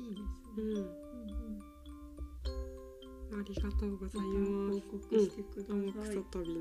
[0.00, 0.64] いいですね、うん。
[0.64, 0.90] うんうん。
[3.40, 4.80] ありがとうございまます。
[4.80, 6.02] た報告してください、天草
[6.38, 6.60] 旅の。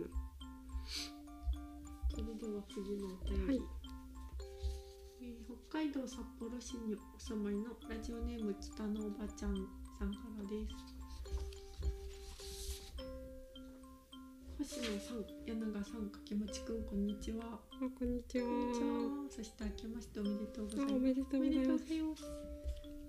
[2.13, 3.61] それでは次のお便り、はい。
[5.21, 5.33] えー
[5.71, 9.55] 北海道札幌市にお住まいのラジオネーム北のおばちゃん
[9.97, 10.93] さんからです。
[14.59, 17.43] 星野さん柳川さん掛持くんこんにちは。
[17.49, 17.59] あ
[17.97, 18.45] こんにちは。
[18.45, 18.85] こんにちは。
[19.31, 20.95] そして明けましておめでとうございます。
[20.95, 22.23] おめでとうございます。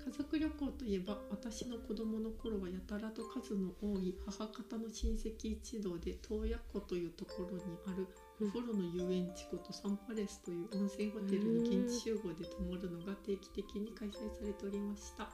[0.04, 8.06] 家族旅行といえば私の子供の頃はやたらと数の多い母方の親戚一同で洞爺湖というところにある
[8.40, 15.30] お風呂の遊園地湖とサンパレスという温泉ホテルに現地集合で泊まるのが定期的に開催されておりました。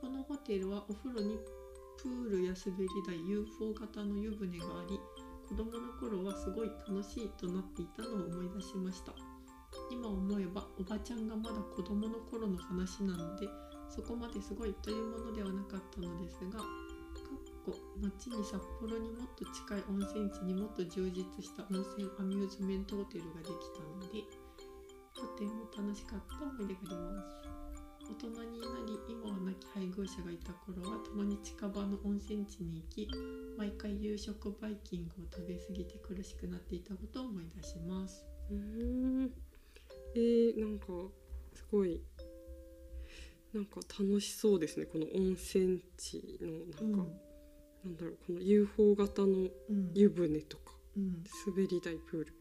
[0.00, 1.38] このホテルはお風呂に
[2.02, 5.00] プールや滑り台 UFO 型の湯船があり
[5.48, 9.14] 子供の頃はすごい楽しいとなっていたのを思い出しました。
[9.90, 13.48] 今思えばおばちゃんがまだ子供の頃の話なので
[13.88, 16.60] そこまですごいというものではなかったのですが
[17.64, 24.20] かっこ後に札幌にもっと近い温泉地にもっと充実した温泉アミューズメントホテルができたので
[25.16, 27.44] とても楽しかった思い出があります。
[28.04, 33.08] 大人になり今は亡き配偶者がいた頃はたまに近場の温泉地に行き
[33.56, 38.26] 毎回夕食バイキングを食べ過ぎて苦しくなっていたことを思い出します。
[38.50, 38.56] うー
[39.24, 39.32] ん。
[40.16, 40.86] えー、なんか
[41.54, 42.02] すごい
[43.54, 47.06] なんか楽しそうですねこの温泉地のなん。
[47.06, 47.10] か、
[47.84, 49.90] なんだろうこの UFO 型のうん。
[49.94, 51.24] 湯船とかうん。
[51.46, 52.32] 滑り台プール。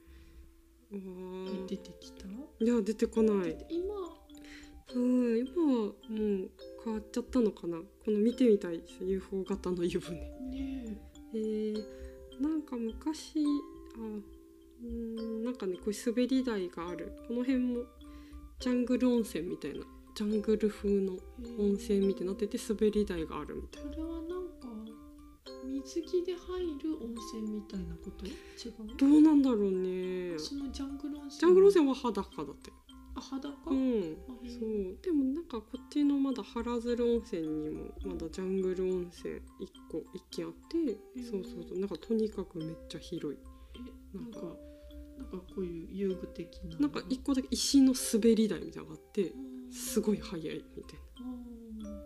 [1.68, 2.28] 出てきた？
[2.28, 3.58] ーいや出てこない。
[3.70, 3.94] 今？
[4.96, 6.52] うん今はもう
[6.84, 7.78] 変わっちゃったのかな。
[7.78, 10.18] この見てみたいです UFO 型の湯船。
[10.20, 10.98] ね
[11.34, 11.38] え。
[11.38, 11.84] ー、
[12.42, 13.44] なんか昔
[13.96, 17.12] あうーんなんかねこういう滑り台がある。
[17.28, 17.84] この辺も
[18.60, 19.84] ジャングル温泉みたいな
[20.16, 23.92] ジャングル風のえ温泉みたいになってて滑り台があるみたいな
[25.86, 28.26] 水着で入る温泉みたいなこと？
[28.26, 28.86] 違う？
[28.88, 30.38] などうなんだろうね。
[30.40, 31.40] そのジャングル温泉？
[31.40, 32.72] ジャングル温泉は裸だって。
[33.16, 34.18] あ裸、うん。
[34.48, 34.98] そう。
[35.04, 39.42] でもなんかこっちのまだ原鶴温泉にもまだジャングル温泉1
[39.92, 40.78] 個1軒あって
[41.16, 41.80] うんそうそうそう。
[41.80, 43.40] なんかとにかくめっちゃ広い。
[43.76, 44.40] えなんか。
[45.16, 49.38] なんかこういう遊具的ななんか1個だけ石の滑り台みたいなのがあってう
[49.70, 49.72] ん。
[49.72, 51.22] すごい速いみたいあ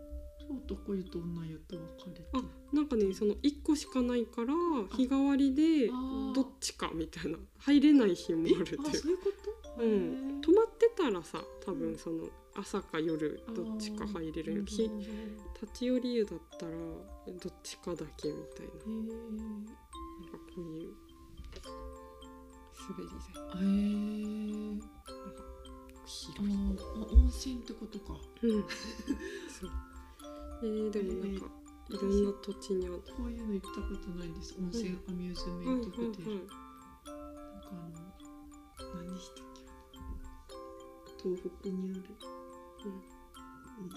[0.03, 0.06] ー
[0.49, 2.21] 男湯と女湯と分かれて。
[2.33, 4.53] なあなんかねその1個しかないから
[4.95, 5.87] 日替わりで
[6.33, 8.81] どっちかみたいな入れない日もあるっていう。
[8.81, 9.57] あそういうこと？
[9.83, 14.55] うん、泊まってたらさ多分その朝か夜どっちか入れる。
[14.55, 14.83] よ日
[15.61, 18.93] 立ち寄り湯だったらどっちかだけみたいな。
[18.93, 20.95] なんかこういう
[22.89, 23.09] 滑り
[23.53, 24.85] 台へえなんか
[26.03, 26.55] あ広い。
[26.55, 28.17] ーあ温泉ってことか。
[28.41, 28.63] うん、
[29.49, 29.71] そう
[30.63, 31.45] えー、でもなんか
[31.89, 33.01] いろんな土地にある。
[33.15, 34.55] こういうの行ったことないです。
[34.59, 36.55] 温泉アミューズメはいントホテル、はいなんか
[37.69, 41.29] あの何でしたっけ？
[41.29, 42.01] 東北にある、
[42.85, 42.91] うん。
[43.77, 43.95] なんだ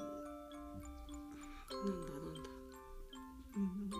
[1.84, 2.46] なんだ。
[3.56, 3.90] うん。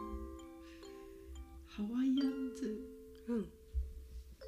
[1.66, 2.61] ハワイアンズ。
[3.29, 3.37] うん。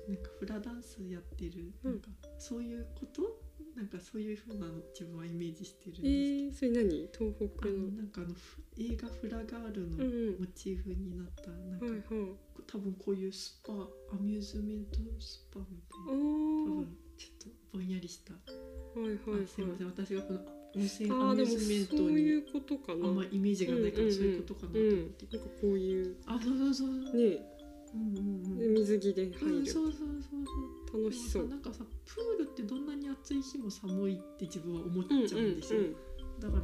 [0.09, 2.01] なんかフラダンスやってる、うんなん。
[2.01, 3.23] かそういうこと？
[3.77, 7.09] なんかそういうふうなの自分はイメージしてるんですけど、えー、それ何？
[7.13, 7.89] 東北あのの。
[7.97, 12.03] なんかあのふ映画「フラガール」のうんうんモチーフになった、なんか、はいはい。
[12.67, 16.13] 多分こういうスパアミューズメントスパみたいあな。
[16.13, 16.75] 多ー。
[16.75, 18.41] 分ちょっとぼんやりした、は
[18.97, 19.45] いはいはい。
[19.45, 19.87] あすいません。
[19.87, 20.41] 私がこの
[20.75, 23.07] 温泉あアミューズメントそういにうことかな。
[23.09, 24.95] あんまイメージがないからそういうことかなとうんうん。
[24.99, 26.17] 思って、なんかこういう。
[26.27, 27.49] あそうそうそうね。
[27.95, 28.75] うんうんでうん。
[28.75, 29.67] 水着でうん入る。
[29.67, 30.45] そうそうそうそう
[30.93, 31.49] 楽しそう。
[31.49, 35.97] なんかさプールってどんなに暑い日も寒いって自分は思っちゃうんですよ、うん
[36.41, 36.63] だから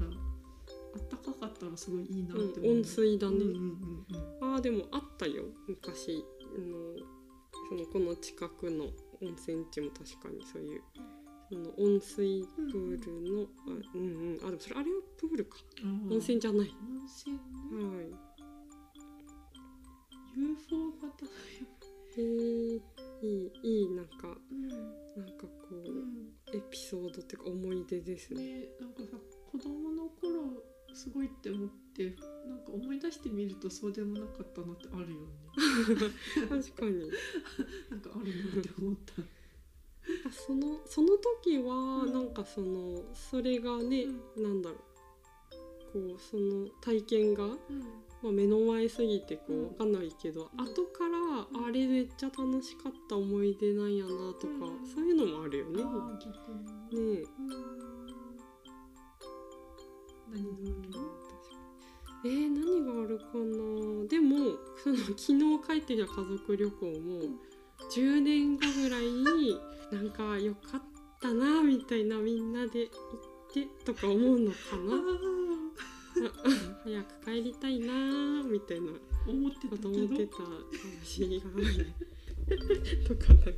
[0.94, 2.62] あったかかったらすごいいいなってう。
[2.62, 3.36] ん、思う、温水だね。
[3.36, 4.06] うんうんうん
[4.40, 4.54] うん。
[4.54, 5.44] ああでもあったよ。
[5.68, 6.24] 昔
[6.56, 6.96] あの
[7.68, 8.86] そのこの近くの
[9.22, 10.82] 温泉地も確かにそういう
[11.50, 14.46] その温水プールの、あうんうん。
[14.46, 15.58] あでもそれあれはプールか。
[16.10, 16.68] 温泉じゃない。
[16.68, 17.96] 温泉ね。
[17.96, 18.28] はい。
[20.36, 21.66] UFO 型だよ
[22.16, 22.80] えー、
[23.22, 24.68] いいいいなんかうん。
[25.18, 28.42] なんかこううエピソードっていうか思い出ですんね。
[28.60, 29.18] ねなんかさ
[29.50, 30.62] 子供の頃
[30.94, 32.14] すごいって思って
[32.46, 35.26] なんか思い出してみるとそうでもなかったなってあるよね。
[36.48, 37.10] 確かに。
[37.90, 39.22] なんかあるなって思った。
[40.28, 42.12] あそのその時はうん。
[42.12, 44.78] なんかそのそれがね、うなんだろう。
[45.92, 47.58] こうその体験がうん
[48.22, 49.60] まあ、目の前すぎてこうん。
[49.60, 50.64] うわかんないけど、うん。
[50.64, 51.18] 後から
[51.60, 54.86] うんあれめっちゃ楽しかった思い出なんやなとか、うん。
[54.86, 55.76] そういうのもあるよね。
[55.76, 55.84] ね
[56.92, 57.24] うん。
[60.30, 60.98] 何がある？
[62.24, 64.08] えー、何があるかな？
[64.08, 67.38] でもその 昨日帰ってきた家族旅行もん。
[67.90, 69.58] 10年後ぐらいに
[69.92, 70.82] なんか良かっ
[71.20, 72.90] たなみたいなみんなで行っ
[73.54, 74.92] てとか思うのかあな？
[76.84, 79.76] 早く帰りたいなみたいなー思ってた。
[79.76, 80.48] けど思ってたかも
[81.04, 81.40] しれない。
[83.06, 83.50] とかなんか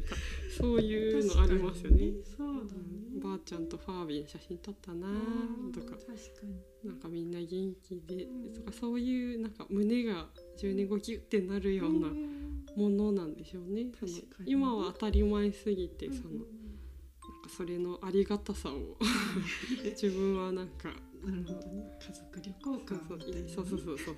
[0.59, 2.13] そういうのありますよね。
[2.37, 2.81] そうだね。
[2.95, 5.91] うんばあちゃんとファービーの写真撮ったなうんとか。
[5.91, 6.89] 確かに。
[6.89, 7.47] なんかみんな元
[7.83, 10.27] 気でうんとかそういうなんか胸が
[10.59, 12.09] 10年後ギュッてなるような
[12.77, 13.87] ものなんでしょうね。
[13.99, 16.47] その確かに今は当たり前すぎてうんそのなんか
[17.57, 18.97] それのありがたさを。
[19.85, 20.95] 自分はなんか
[21.25, 21.99] なるほどね。
[22.01, 24.16] 家族旅行かそうそうそうそう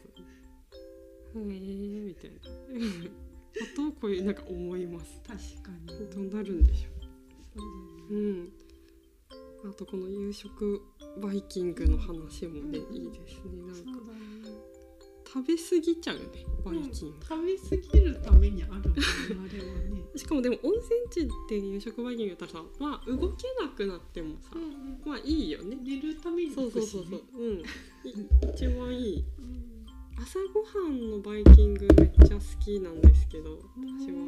[1.32, 1.53] そう。
[1.53, 1.59] へえ
[2.00, 2.38] みたいな。
[3.53, 5.20] ことをこういうなんか思います。
[5.26, 5.86] 確かに。
[6.11, 6.90] どうなるんでしょ
[7.55, 8.53] そうううん。
[9.64, 10.80] あとこの夕食
[11.20, 13.62] バイキングの話もねうんいいですね。
[13.62, 13.74] なんか。
[13.76, 14.61] そうだね
[15.33, 16.22] 食べ過ぎちゃうね
[16.62, 18.91] バイキング、食べ過ぎるためにあるもんね
[19.30, 20.03] あれはね。
[20.14, 20.74] しかもでも温
[21.11, 24.51] 泉地で夕食バイキングやったらさまあ動けなくなってもさ、
[25.07, 25.78] まあいいよね。
[25.83, 27.22] 寝るためにそうそうそうそう。
[27.39, 27.59] うん。
[27.61, 27.64] い
[28.55, 29.24] 一番いい。
[29.39, 29.87] うん。
[30.20, 34.18] 朝ごはんのバイキングめっちゃ好きなんですけど私は。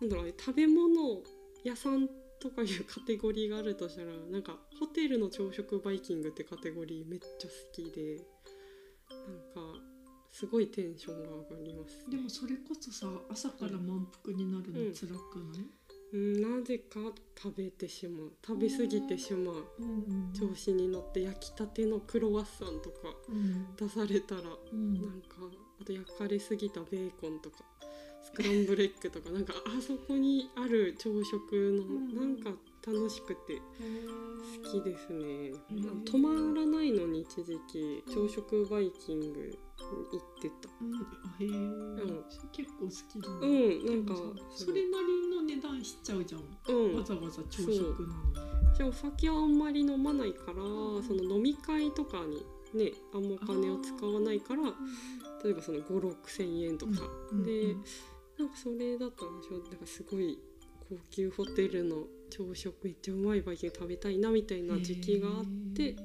[0.00, 1.22] なんだろうね食べ物
[1.62, 2.08] 屋さん
[2.40, 8.16] とかいうカテゴリーがあるとしたらなんかホテルの朝食バイキングってカテゴリーめっちゃ好きで
[9.10, 9.71] なんか
[10.32, 12.10] すごいテンションが上がります。
[12.10, 14.94] でもそれこそさ朝から満腹になるのうん。
[14.94, 15.66] 辛くない、
[16.14, 17.00] うんなぜか
[17.40, 18.32] 食べてしまう。
[18.46, 19.64] 食べ過ぎてしまう。
[19.78, 23.76] うん調子に乗って焼きたてのクロワッサンとかうん。
[23.76, 24.40] 出されたら
[24.72, 24.94] うん。
[24.94, 25.36] なんか
[25.80, 27.58] あと焼かれすぎたベーコンとか
[28.22, 32.14] スクランブルエッグとかなんかあそこにある朝食のん。
[32.14, 32.50] なんか
[32.86, 33.60] 楽しくて
[34.64, 35.52] 好きですね、
[36.04, 40.68] 止まらないのに一時期朝食バイキング行ってた。
[40.80, 40.94] うん。
[40.94, 42.24] あへえ、ん。
[42.28, 44.14] それ結構好きだなうんなんか
[44.56, 46.96] それなりの値段しちゃうじゃん、うん。
[46.96, 54.62] わざわざ朝食なのじゃあお酒はあんまり飲まないから、その飲み会とかにねあんまお金を使わないから
[55.44, 56.92] 例えばその5 6千円とか、
[57.32, 57.42] うん。
[57.44, 57.84] で、うん。
[58.38, 60.38] なんかそれだったらしょなんかすごい
[60.88, 65.44] 高級ホテルの朝食めっちゃうまいバイキング食べたいなみたいな時期があっ
[65.76, 65.96] て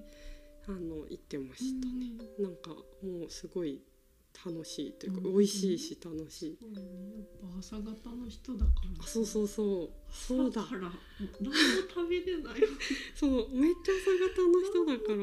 [0.67, 3.81] あの行ってましたね、なんかもうすごい
[4.45, 5.33] 楽しいというか、うん。
[5.35, 7.81] 美味しいし楽しい、そうだねやっぱ朝方
[8.15, 9.03] の人だから。
[9.03, 9.89] あそうそうそう。
[10.11, 10.61] そうだ。
[10.61, 10.91] 朝から。
[11.39, 11.53] 何も
[11.89, 12.53] 食べれない。
[13.15, 15.17] そうめっちゃ朝方の人だから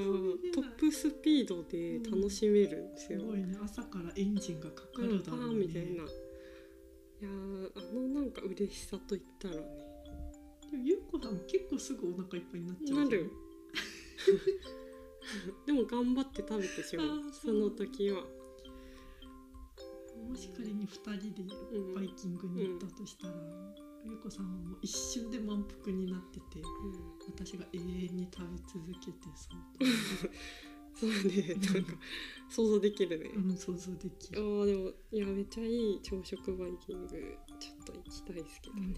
[0.55, 3.59] トップスピードで楽しめるんですよ、すごいね。
[3.63, 6.05] 朝からエンジンがかかうんるだろうね、パーンみたいな。
[7.21, 9.84] いやーあのなんか嬉しさといったらね
[10.83, 13.31] ゆうこさん結構すぐお腹いっぱいになっちゃうなる
[15.67, 17.33] でも頑張って食べてしまう。
[17.33, 18.25] その時は。
[20.29, 23.35] もし仮に2人でうんバイキングに行ったとしたら、
[24.05, 26.63] ゆうこさんはもう一瞬で満腹になってて
[27.27, 29.61] 私が永遠に食べ続けてそう。
[30.95, 31.55] そうね。
[31.55, 31.97] なんか
[32.49, 38.95] 想像できるね、うん想像できある、ーでもいやめっちゃいい朝食バイキングちょっと行きたいですけどね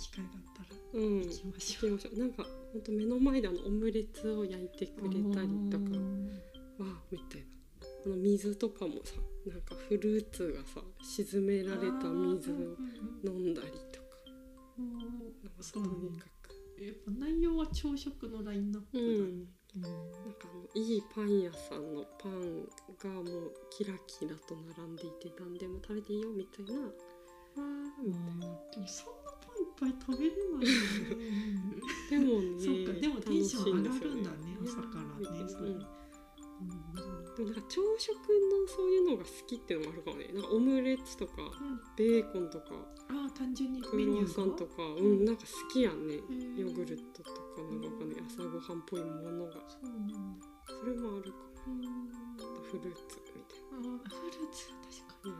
[0.00, 1.22] 機会があったらうん。
[1.22, 1.90] 行きましょう。
[1.90, 2.18] 行きましょう。
[2.18, 5.84] なんかほんと目の前であのオムレツを焼いてくれたりとか
[6.78, 7.46] わあみたいな。
[8.06, 9.14] あの水とかもさ
[9.46, 12.54] なんかフルーツがさ沈められた水を
[13.24, 14.06] 飲んだりとか。
[14.78, 14.84] な
[15.50, 16.50] んかそうとにかく。
[16.82, 19.14] やっぱ内容は朝食のラインナップだね、うん。
[19.16, 19.92] うんなん
[20.34, 22.64] かあのいいパン屋さんのパン
[22.98, 26.80] がもうキラキラと並んでいて何でも食べていいよみたいな。
[26.80, 28.56] わーみたいな。
[28.72, 29.04] でもそ
[29.78, 31.24] ぱい食べれないよね。
[32.10, 34.76] でもねそうかでもテンション上がるんだね楽しい。
[34.76, 35.38] 朝からね。
[35.40, 35.66] うん。
[35.66, 35.78] うん。
[37.34, 40.30] でもなんか朝食のそういうのが好きっていうのもあるかもね。
[40.32, 41.32] なんかオムレツとか
[41.96, 42.74] ベーコンとか
[43.08, 44.82] ああ単純にメニューがサンとか。
[44.82, 45.24] うん。
[45.24, 46.60] なんか好きやんねー。
[46.60, 48.22] ヨーグルトとかなんかわかんない。
[48.26, 49.52] 朝ごはんっぽいものが。
[49.68, 50.08] そうなん
[50.38, 50.46] だ。
[50.66, 51.44] それもあるかも。
[52.70, 55.34] フルーツみたいあーフルーツ確かなに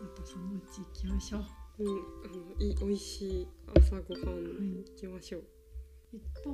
[0.00, 1.40] またそのうち行きましょう
[1.80, 5.44] うん、いい美味しい朝ごはん行きましょう、
[6.14, 6.50] えっと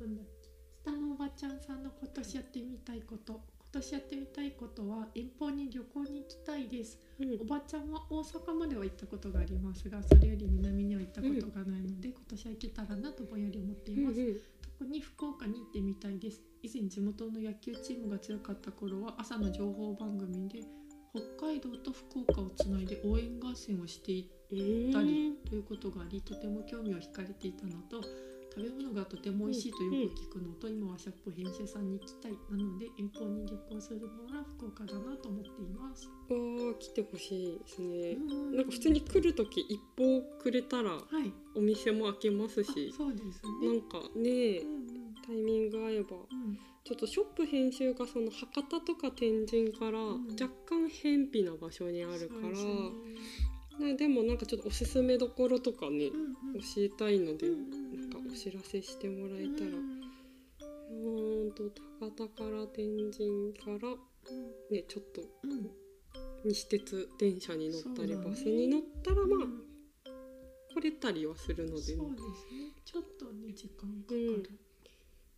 [0.00, 0.50] なんだっけ
[0.82, 3.32] 北のおばちゃんさんの今年やってみたいこと
[3.72, 6.98] 今年やってみたいことは遠方に旅行に行きたいです。
[7.18, 7.40] うん。
[7.40, 14.40] おばちゃんは大阪までは行ったことがありますがそれより南には行ったことがないので、今年は行けたらなとぼんやり思っています、うん
[14.78, 16.42] 特に福岡に行ってみたいです。
[16.60, 20.64] 以前地元の野球チームが強かった頃は朝の情報番組で
[21.38, 24.41] 北海道と福岡をつないで応援合戦をしていうん
[24.92, 28.02] たりということがありとても興味を惹かれていたのと
[28.54, 34.06] 食べ物がとても美味しいとよく聞くのと今はシャープ編集さんに行きたいなので遠方に旅行するの
[34.38, 36.06] は福岡だなと思っています。
[36.28, 36.36] わ
[36.70, 38.56] あ来てほしいですね、うん。
[38.56, 41.32] なんか普通に来る時一報くれたらはい。
[41.54, 43.68] お店も開けますあしそうですね。
[43.68, 45.14] なんかねうんうん。
[45.26, 46.58] タイミング合えばうん。
[46.84, 50.26] ちょっとショップ編集がその博多とか天神からん。
[50.38, 52.50] 若干偏僻な場所にあるから、
[53.78, 56.60] ねあでもなんかちょっとおすすめどころとかね、うんうん。
[56.60, 57.54] 教えたいので、な
[58.06, 61.64] んかお知らせしてもらえたら、ううんと
[62.00, 63.94] 高田から天神から
[64.70, 65.70] ねちょっとうん。
[66.44, 69.62] 西鉄電車に乗ったり、バスに乗ったらまあうん。
[70.74, 72.06] 来れたりはするので、そうですね。
[72.84, 74.42] ちょっとね時間かかうん。
[74.42, 74.50] る、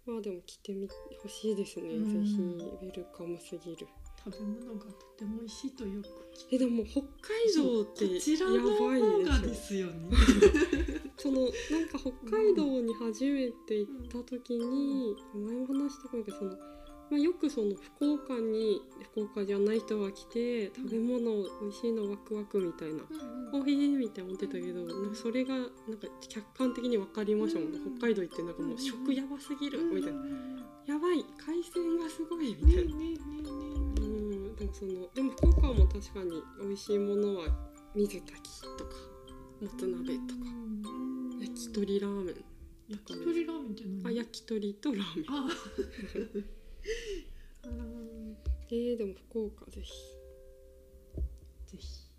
[0.07, 0.89] まあでも来てみ
[1.23, 2.25] ほしいですね、うん。
[2.25, 3.87] ぜひウェルカムすぎる
[4.25, 6.55] 食べ物がとても美味しいとよく聞く。
[6.55, 8.11] えでも北海道ってや
[8.81, 10.11] ばいですよね。
[11.19, 16.59] そのなんか北海道に初めて行った時に、前も話したかもけどその、ま
[17.13, 18.81] あ、よくその福岡に
[19.13, 21.21] 福岡じゃない人が来て食べ物
[21.61, 23.63] 美味しいのワクワクみたいなうんうん。
[23.63, 27.79] おへえみたいな思ってたけどなんかそれがなんか客観的に分かりましたもんね。
[27.79, 30.65] うん北海道行ってなんかもう食やばすぎるみたいなうんうん。
[30.87, 32.97] やばい海鮮がすごいみたいな。
[32.97, 33.34] ねねね
[34.61, 37.49] ねうん、でもそのでも福岡も確かに美味しいものは
[37.95, 38.97] 水炊きとか
[39.61, 40.41] もつ鍋とか。
[40.43, 40.45] う
[41.37, 41.41] ん。
[41.41, 42.35] 焼き鳥ラーメン。
[42.89, 43.73] 焼き鳥ラーメン？
[43.73, 45.27] って何あ焼き鳥とラーメン。
[45.31, 45.49] あ。
[47.65, 48.37] う ん
[48.71, 49.93] えー、でも福岡ぜひ、
[51.67, 52.11] ぜひ。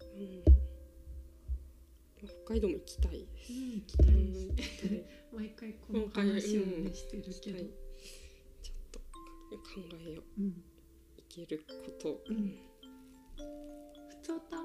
[2.22, 4.56] うん、北海道も行きたいです、うん行きたいうん。
[4.56, 7.60] です毎回この話をねしてるけど。
[8.62, 9.06] ちょっと考
[10.08, 10.42] えよう。
[10.42, 10.52] うん。
[10.52, 10.56] 行
[11.36, 12.22] けること。
[12.30, 12.56] うん。
[14.08, 14.56] ふつおた。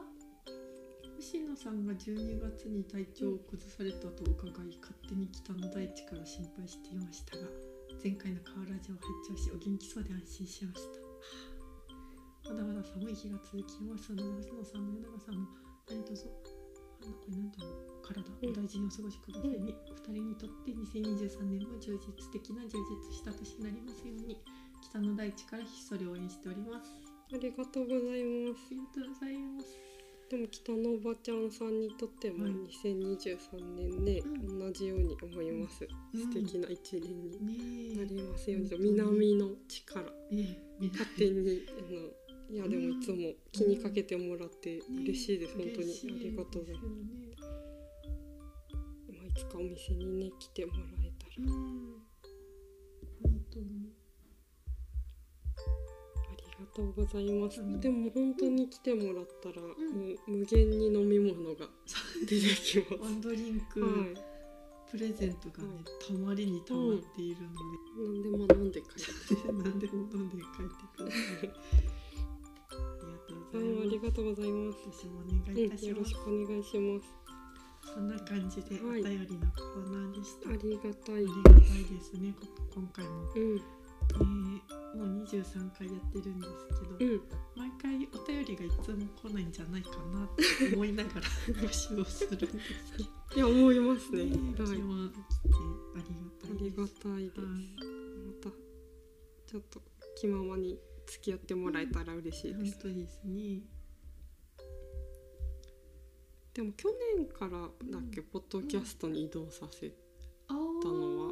[1.16, 7.44] 星野さんが12月に体調を崩されたと伺い勝手に北の大地から心配していましたが
[8.02, 11.10] 前回の河原ジオを拝聴しお元気そうで安心しました。
[12.48, 15.48] まだまだ寒い日が続きますので星野さんも柳川さんも
[15.90, 16.30] 何卒
[17.02, 24.40] あのこれなんていうの体お大事にお過ごしくださいね、お二人にとって2023年も充実的な充実した年になりますように
[24.82, 26.90] 北の大地からひっそり応援しております。
[27.32, 28.66] ありがとうございます。
[28.66, 29.90] ありがとうございます。
[30.30, 34.58] でも北のおばちゃんさんにとってもはい2023年ね、うん。
[34.60, 36.20] 同じように思います、うん。
[36.20, 38.90] 素敵な一年にねなりますように、本当に。
[38.92, 40.06] 南の力。
[40.30, 40.88] えねえ。
[40.88, 43.16] 勝手にあのいやでもいつも
[43.52, 45.94] 気にかけてもらって嬉しいです、本当に。
[45.94, 46.86] ありがとうございます、
[49.08, 51.46] まあ、いつかお店にね来てもらえたうん。
[51.46, 51.52] ら
[53.22, 53.99] 本当に
[56.60, 57.80] がとうございます、うん。
[57.80, 59.64] でも本当に来てもらったら、ん。
[59.64, 59.72] も
[60.28, 61.66] う無限に飲み物が
[62.20, 64.30] 出てきます、 ワンドリンク、はい
[64.90, 67.50] プレゼントがねたまりにたまっているの
[68.12, 69.34] 何でも飲んで帰って。
[69.36, 71.50] で、何でも飲んで帰ってください。
[73.52, 74.78] あはい、ありりがとうございます。
[74.90, 77.06] 私もお願いいたうん、よろします、しくお願いします。
[77.94, 79.02] そんな感じでおはい。
[79.04, 81.26] 便りのコーナーでした、ありがたいあり。
[81.26, 82.34] がたいですね。
[82.40, 86.66] こ今回も、うん、えーもう23回やってるんです
[86.98, 87.22] けど、うん、
[87.56, 90.28] 毎回お便りがいつも来ないんじゃないかなっ
[90.68, 91.20] て思いながら
[91.54, 94.24] 募集をするんですけど いや、思いますね。
[94.24, 94.76] ねはい、気は来て
[95.94, 96.20] あり
[96.50, 96.76] ありがたいです。
[96.76, 97.40] がたいです。
[97.40, 97.90] はい
[98.26, 98.50] また、
[99.46, 99.82] ちょっと
[100.16, 102.72] 気ままに付き合ってもらえたら嬉しいです。
[102.82, 103.62] 本当ですね。
[106.52, 109.88] でも去年からだっけ、ポッドキャストに移動させ、
[110.48, 111.29] たのは？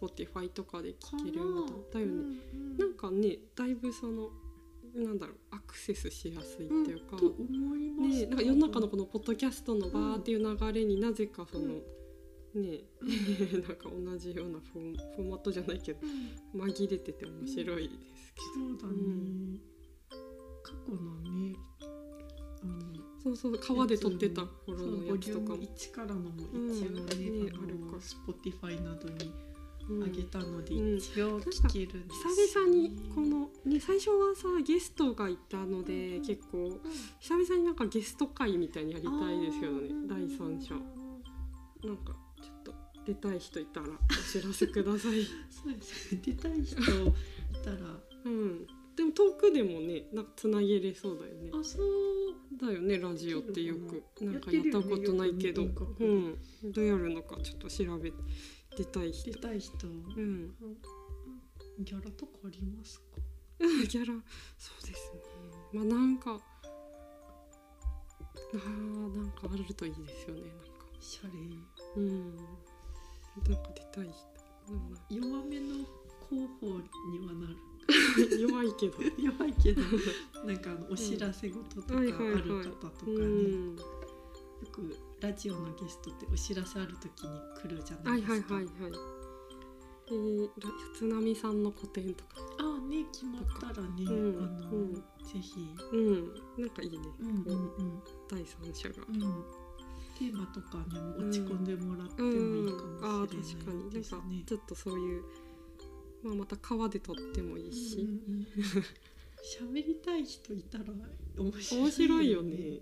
[0.00, 2.12] Spotify とかで聞けるようになったよね。
[2.12, 2.78] うんうん。
[2.78, 4.30] なんかね、だいぶその、
[4.94, 7.16] なんだろう、アクセスしやすいっていうか。
[7.16, 8.20] と思います。
[8.20, 11.80] ね、なんか世の中のこのポッドキャストのバーっていう流れになぜかその、
[12.54, 12.84] ね
[13.66, 16.00] なんか同じようなフォーマットじゃないけど
[16.54, 16.60] うん。
[16.62, 19.02] 紛れてて面白いですけそうだね。
[19.02, 19.60] うん
[20.64, 21.56] 過去のね、
[22.62, 29.30] あのど、そうそう川で撮ってた頃のやつとかも、1からのもうん一応ね、ねああるかの Spotify などに
[29.88, 36.80] うん上げたので、うん一応聞けるんです久々にこの、ね、最初はさゲストがいたので、うん結構うん。
[37.20, 39.88] 久々になんかゲスト会みたいにやりたいですけどね。
[40.08, 40.74] 第三者。
[41.86, 42.74] なんかちょっと
[43.04, 45.24] 出たい人いたらお知らせください。
[45.50, 46.20] そうですね。
[46.24, 46.84] 出たい人い
[47.62, 47.76] たら。
[48.24, 48.66] うん、
[48.96, 51.50] でも遠くでもねなんかつなげれそうだよね。
[51.52, 52.04] あそう。
[52.56, 54.02] だよねラジオってよく。
[54.24, 56.38] やなんかやったことないけど、うん、
[56.72, 58.16] どうやるのかちょっと調べて
[58.76, 59.30] 出たい人。
[59.32, 60.54] 出たい人、うん。
[61.80, 63.04] ギャラとかありますか？
[63.60, 64.14] ギャラ。
[64.58, 65.20] そうですね。
[65.72, 66.40] まあなんか
[68.52, 70.86] あーなんかあるといいですよねなんか。
[71.00, 71.30] シャレ
[71.96, 72.36] うん。
[72.36, 72.44] なん
[73.62, 74.34] か出たい人。
[74.68, 75.84] うん弱めの
[76.30, 76.66] 広報
[77.10, 77.56] にはなる。
[78.40, 78.98] 弱いけど。
[79.18, 79.82] 弱いけど。
[80.44, 82.22] なんかあのお知らせ事とかある方
[82.70, 83.22] とかね、う
[83.74, 83.82] んよ
[84.72, 88.92] くラジオのゲストってお知らせある時に来るじゃなはいいですか、はいはいはい
[90.08, 90.68] えー、ら
[90.98, 92.36] 津波さんの個展とか。
[92.58, 95.00] ああね決まったらね、うんあの、うんぜ
[95.40, 95.54] ひ、
[95.92, 98.02] うんなんかいいね、うんうんうん。
[98.28, 98.96] 第三者が。
[99.08, 99.20] うん、
[100.18, 104.42] テーマとかにも持ち込んでもらってもいいかああもしれ確かにないですなんかね。
[104.46, 105.22] ちょっとそういう、
[106.22, 108.46] まあ、また川で撮ってもいいし、うんうんうん。
[109.72, 110.84] 喋りたい人いたら
[111.38, 112.80] 面白い面白いよね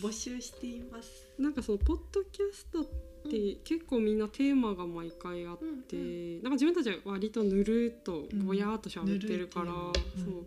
[0.00, 1.28] 募集しています。
[1.38, 2.84] なんかそのポッドキャストっ
[3.30, 6.34] て結構みんなテーマが毎回あっうんて、うん。
[6.36, 9.92] なんか自分たちは割とぬるっとぼやーっと喋ってるから、うん
[10.24, 10.46] そう。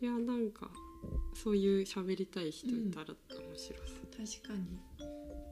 [0.00, 0.68] いやなんか
[1.34, 4.38] そういう喋りたい人いたら面白そう。
[4.42, 4.78] 確かに。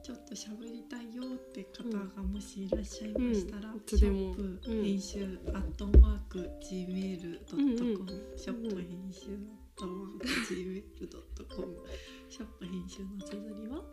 [0.03, 3.77] ちょっと喋りたいよって方がもしいらっしゃいましたら、うん。
[3.77, 4.17] いシつでも。
[4.17, 4.83] ョップうん。
[4.83, 11.75] 編集アットマーク gmail.com、うんうんショップ編集アットマーク gmail.com
[12.31, 13.83] ショップ編集の綴りは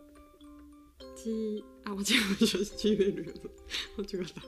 [1.17, 2.05] ？G あ間違えま
[2.47, 3.31] した G メール間
[4.05, 4.41] 違った。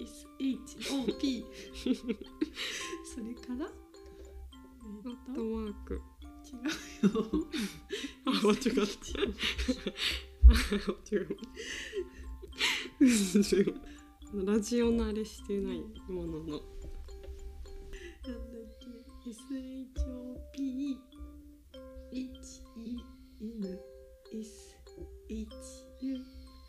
[0.00, 1.44] SHOP
[3.04, 3.66] それから？
[4.82, 6.00] アットえっとマーク。
[6.44, 6.58] 違う
[7.14, 7.46] よ。
[8.26, 8.64] あ間違った。
[11.14, 11.20] 違う
[14.44, 16.44] ラジオ慣れしてないものの。
[16.44, 16.62] なんだっ
[19.24, 20.98] け？SHOP
[22.12, 22.28] HENSHU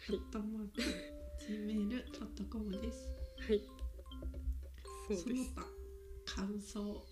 [0.09, 0.81] アットマーク
[1.49, 3.11] gmail.com です
[3.47, 3.61] はい
[5.09, 7.05] そうその他感想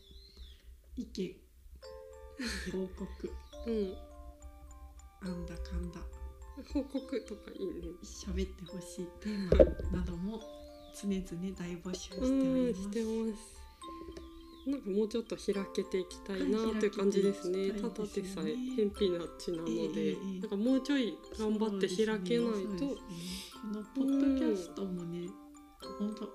[0.95, 1.36] 意見
[2.71, 3.34] 報告
[3.67, 3.93] うん
[5.21, 5.99] なんだかんだ
[6.73, 10.39] 報告とかいいね喋ってほしいテーマなども
[10.95, 11.23] 常々
[11.57, 12.84] 大募集しております。
[12.84, 13.61] してます
[14.68, 17.72] なんかもうちょっと開けていきたいなはいという感じですね。
[17.72, 22.97] ただでさえ偏僻な地なので、なんかもうちょい頑張って開けないと、こ
[23.74, 25.28] のポッドキャストもね、
[25.97, 26.26] 本当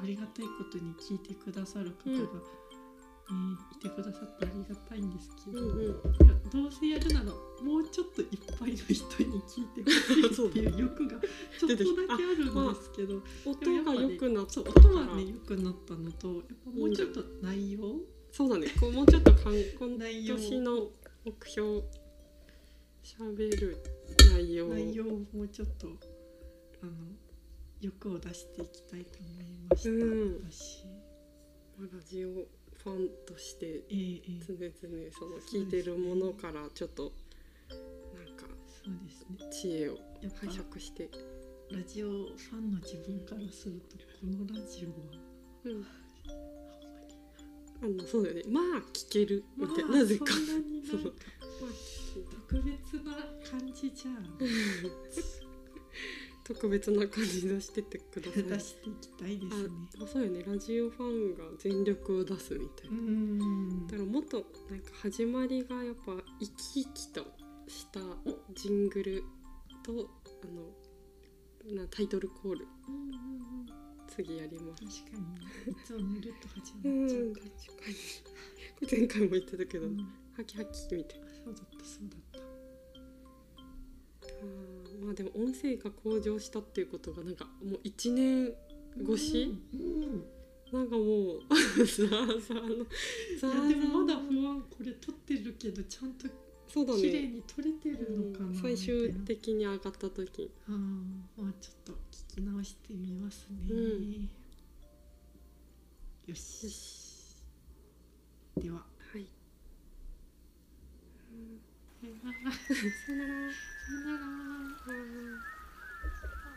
[0.00, 2.69] ありがたいことに聞いてくださる方が、うん
[3.34, 5.94] ねいてくださってありがたいんですけど、うんうん、いや
[6.52, 8.28] どうせやるならもうちょっといっ
[8.58, 11.16] ぱいの人に聞いてほしいっていう欲が
[11.58, 14.90] ちょっとだけあるんですけど、音が良くなったから。
[14.90, 17.80] 音はね良くなったのとやっぱもうちょっと内容
[18.32, 18.68] そうだね。
[18.78, 20.88] こうもうちょっとかん今年の
[21.24, 21.82] 目標
[23.02, 23.82] 喋る
[24.32, 24.68] 内容。
[24.68, 25.88] 内容をもうちょっと
[26.82, 26.92] あの
[27.80, 30.40] 欲を出していきたいと思いました、うん。
[30.50, 30.84] 私。
[31.78, 32.28] まあラジオ
[32.84, 33.82] ファンとして
[34.46, 34.72] 常々
[35.12, 37.12] その聞いてるものからちょっと
[37.70, 39.50] なんかそうですね。
[39.52, 39.98] 知恵を
[40.40, 41.10] 拝借して、
[41.70, 45.20] ラジオファンの自分からするとこのラジオは
[45.64, 45.86] うん、
[47.82, 48.42] あのそうだよね。
[48.48, 50.26] まあ聞けるみたいな、まあなぜか。
[50.26, 51.24] そうなんか
[52.48, 53.12] 特別な
[53.50, 54.38] 感じじゃん
[56.52, 58.42] 特別な感じ出してってください。
[58.42, 59.68] 出していきたいですね。
[60.02, 60.42] あそうよね。
[60.44, 63.86] ラジオファンが全力を出すみたいうな、ん。
[63.86, 66.50] だからもっとなんか始まりがやっぱ生き
[66.84, 67.24] 生きと
[67.68, 68.00] した
[68.54, 69.22] ジングル
[69.84, 70.10] と
[70.42, 70.46] あ
[71.72, 72.66] のなタイトルコール。
[72.88, 73.16] うんうんうん。
[74.08, 75.22] 次やります確かに。
[75.34, 77.52] ねいつもぬるっと始うんまっちゃう確か、に。
[78.74, 79.98] これ前回も言ってたけど、うん。
[80.36, 81.26] ハキハキみたいな。
[81.44, 82.40] そうだったそうだった。
[82.40, 88.52] あーまあでも音声が向上したっていうことがなんかもう1年
[89.02, 90.24] 越し、うんうん。
[90.72, 92.08] なんかもうさあ
[92.40, 92.84] さあの
[93.40, 96.28] さあいやでもまだ不安これ撮ってるけどちゃんと
[96.68, 100.50] そうだ綺麗ねに撮れてるのかな、最終みたい的に上がった時。
[100.68, 104.28] なああちょっと聞き直してみますね、うん。
[106.28, 107.42] よし。
[108.56, 108.76] では。
[108.76, 109.26] はい。
[111.22, 111.69] さよなら
[112.00, 112.48] さよなら。
[112.48, 112.72] さ
[113.12, 113.28] よな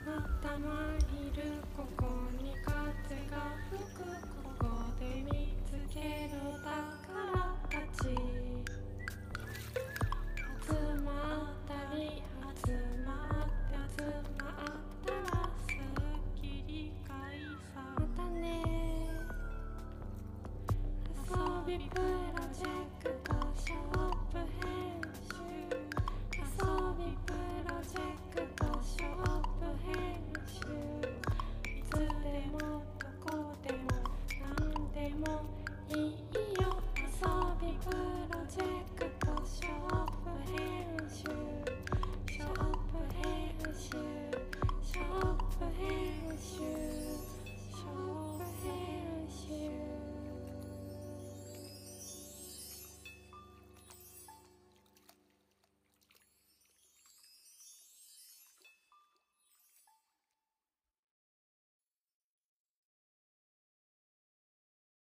[0.08, 0.24] ら。
[0.42, 0.66] たま
[1.12, 1.44] いる
[1.76, 2.02] ここ
[2.42, 2.72] に風
[3.30, 3.36] が
[3.70, 4.00] 吹く
[4.32, 4.64] ここ
[5.02, 6.00] で見つけ
[6.32, 6.72] る宝
[7.70, 8.08] たち。
[10.64, 10.72] 集
[11.04, 12.00] まったり
[12.66, 12.72] 集
[13.06, 13.12] ま
[13.44, 14.08] って集
[14.40, 14.72] まっ
[15.06, 15.76] たらすっ
[16.42, 16.72] きり
[17.06, 17.12] 解
[17.76, 17.76] 散。
[18.00, 18.48] またね。
[21.30, 22.02] 遊びプロ
[22.54, 22.93] ジェク。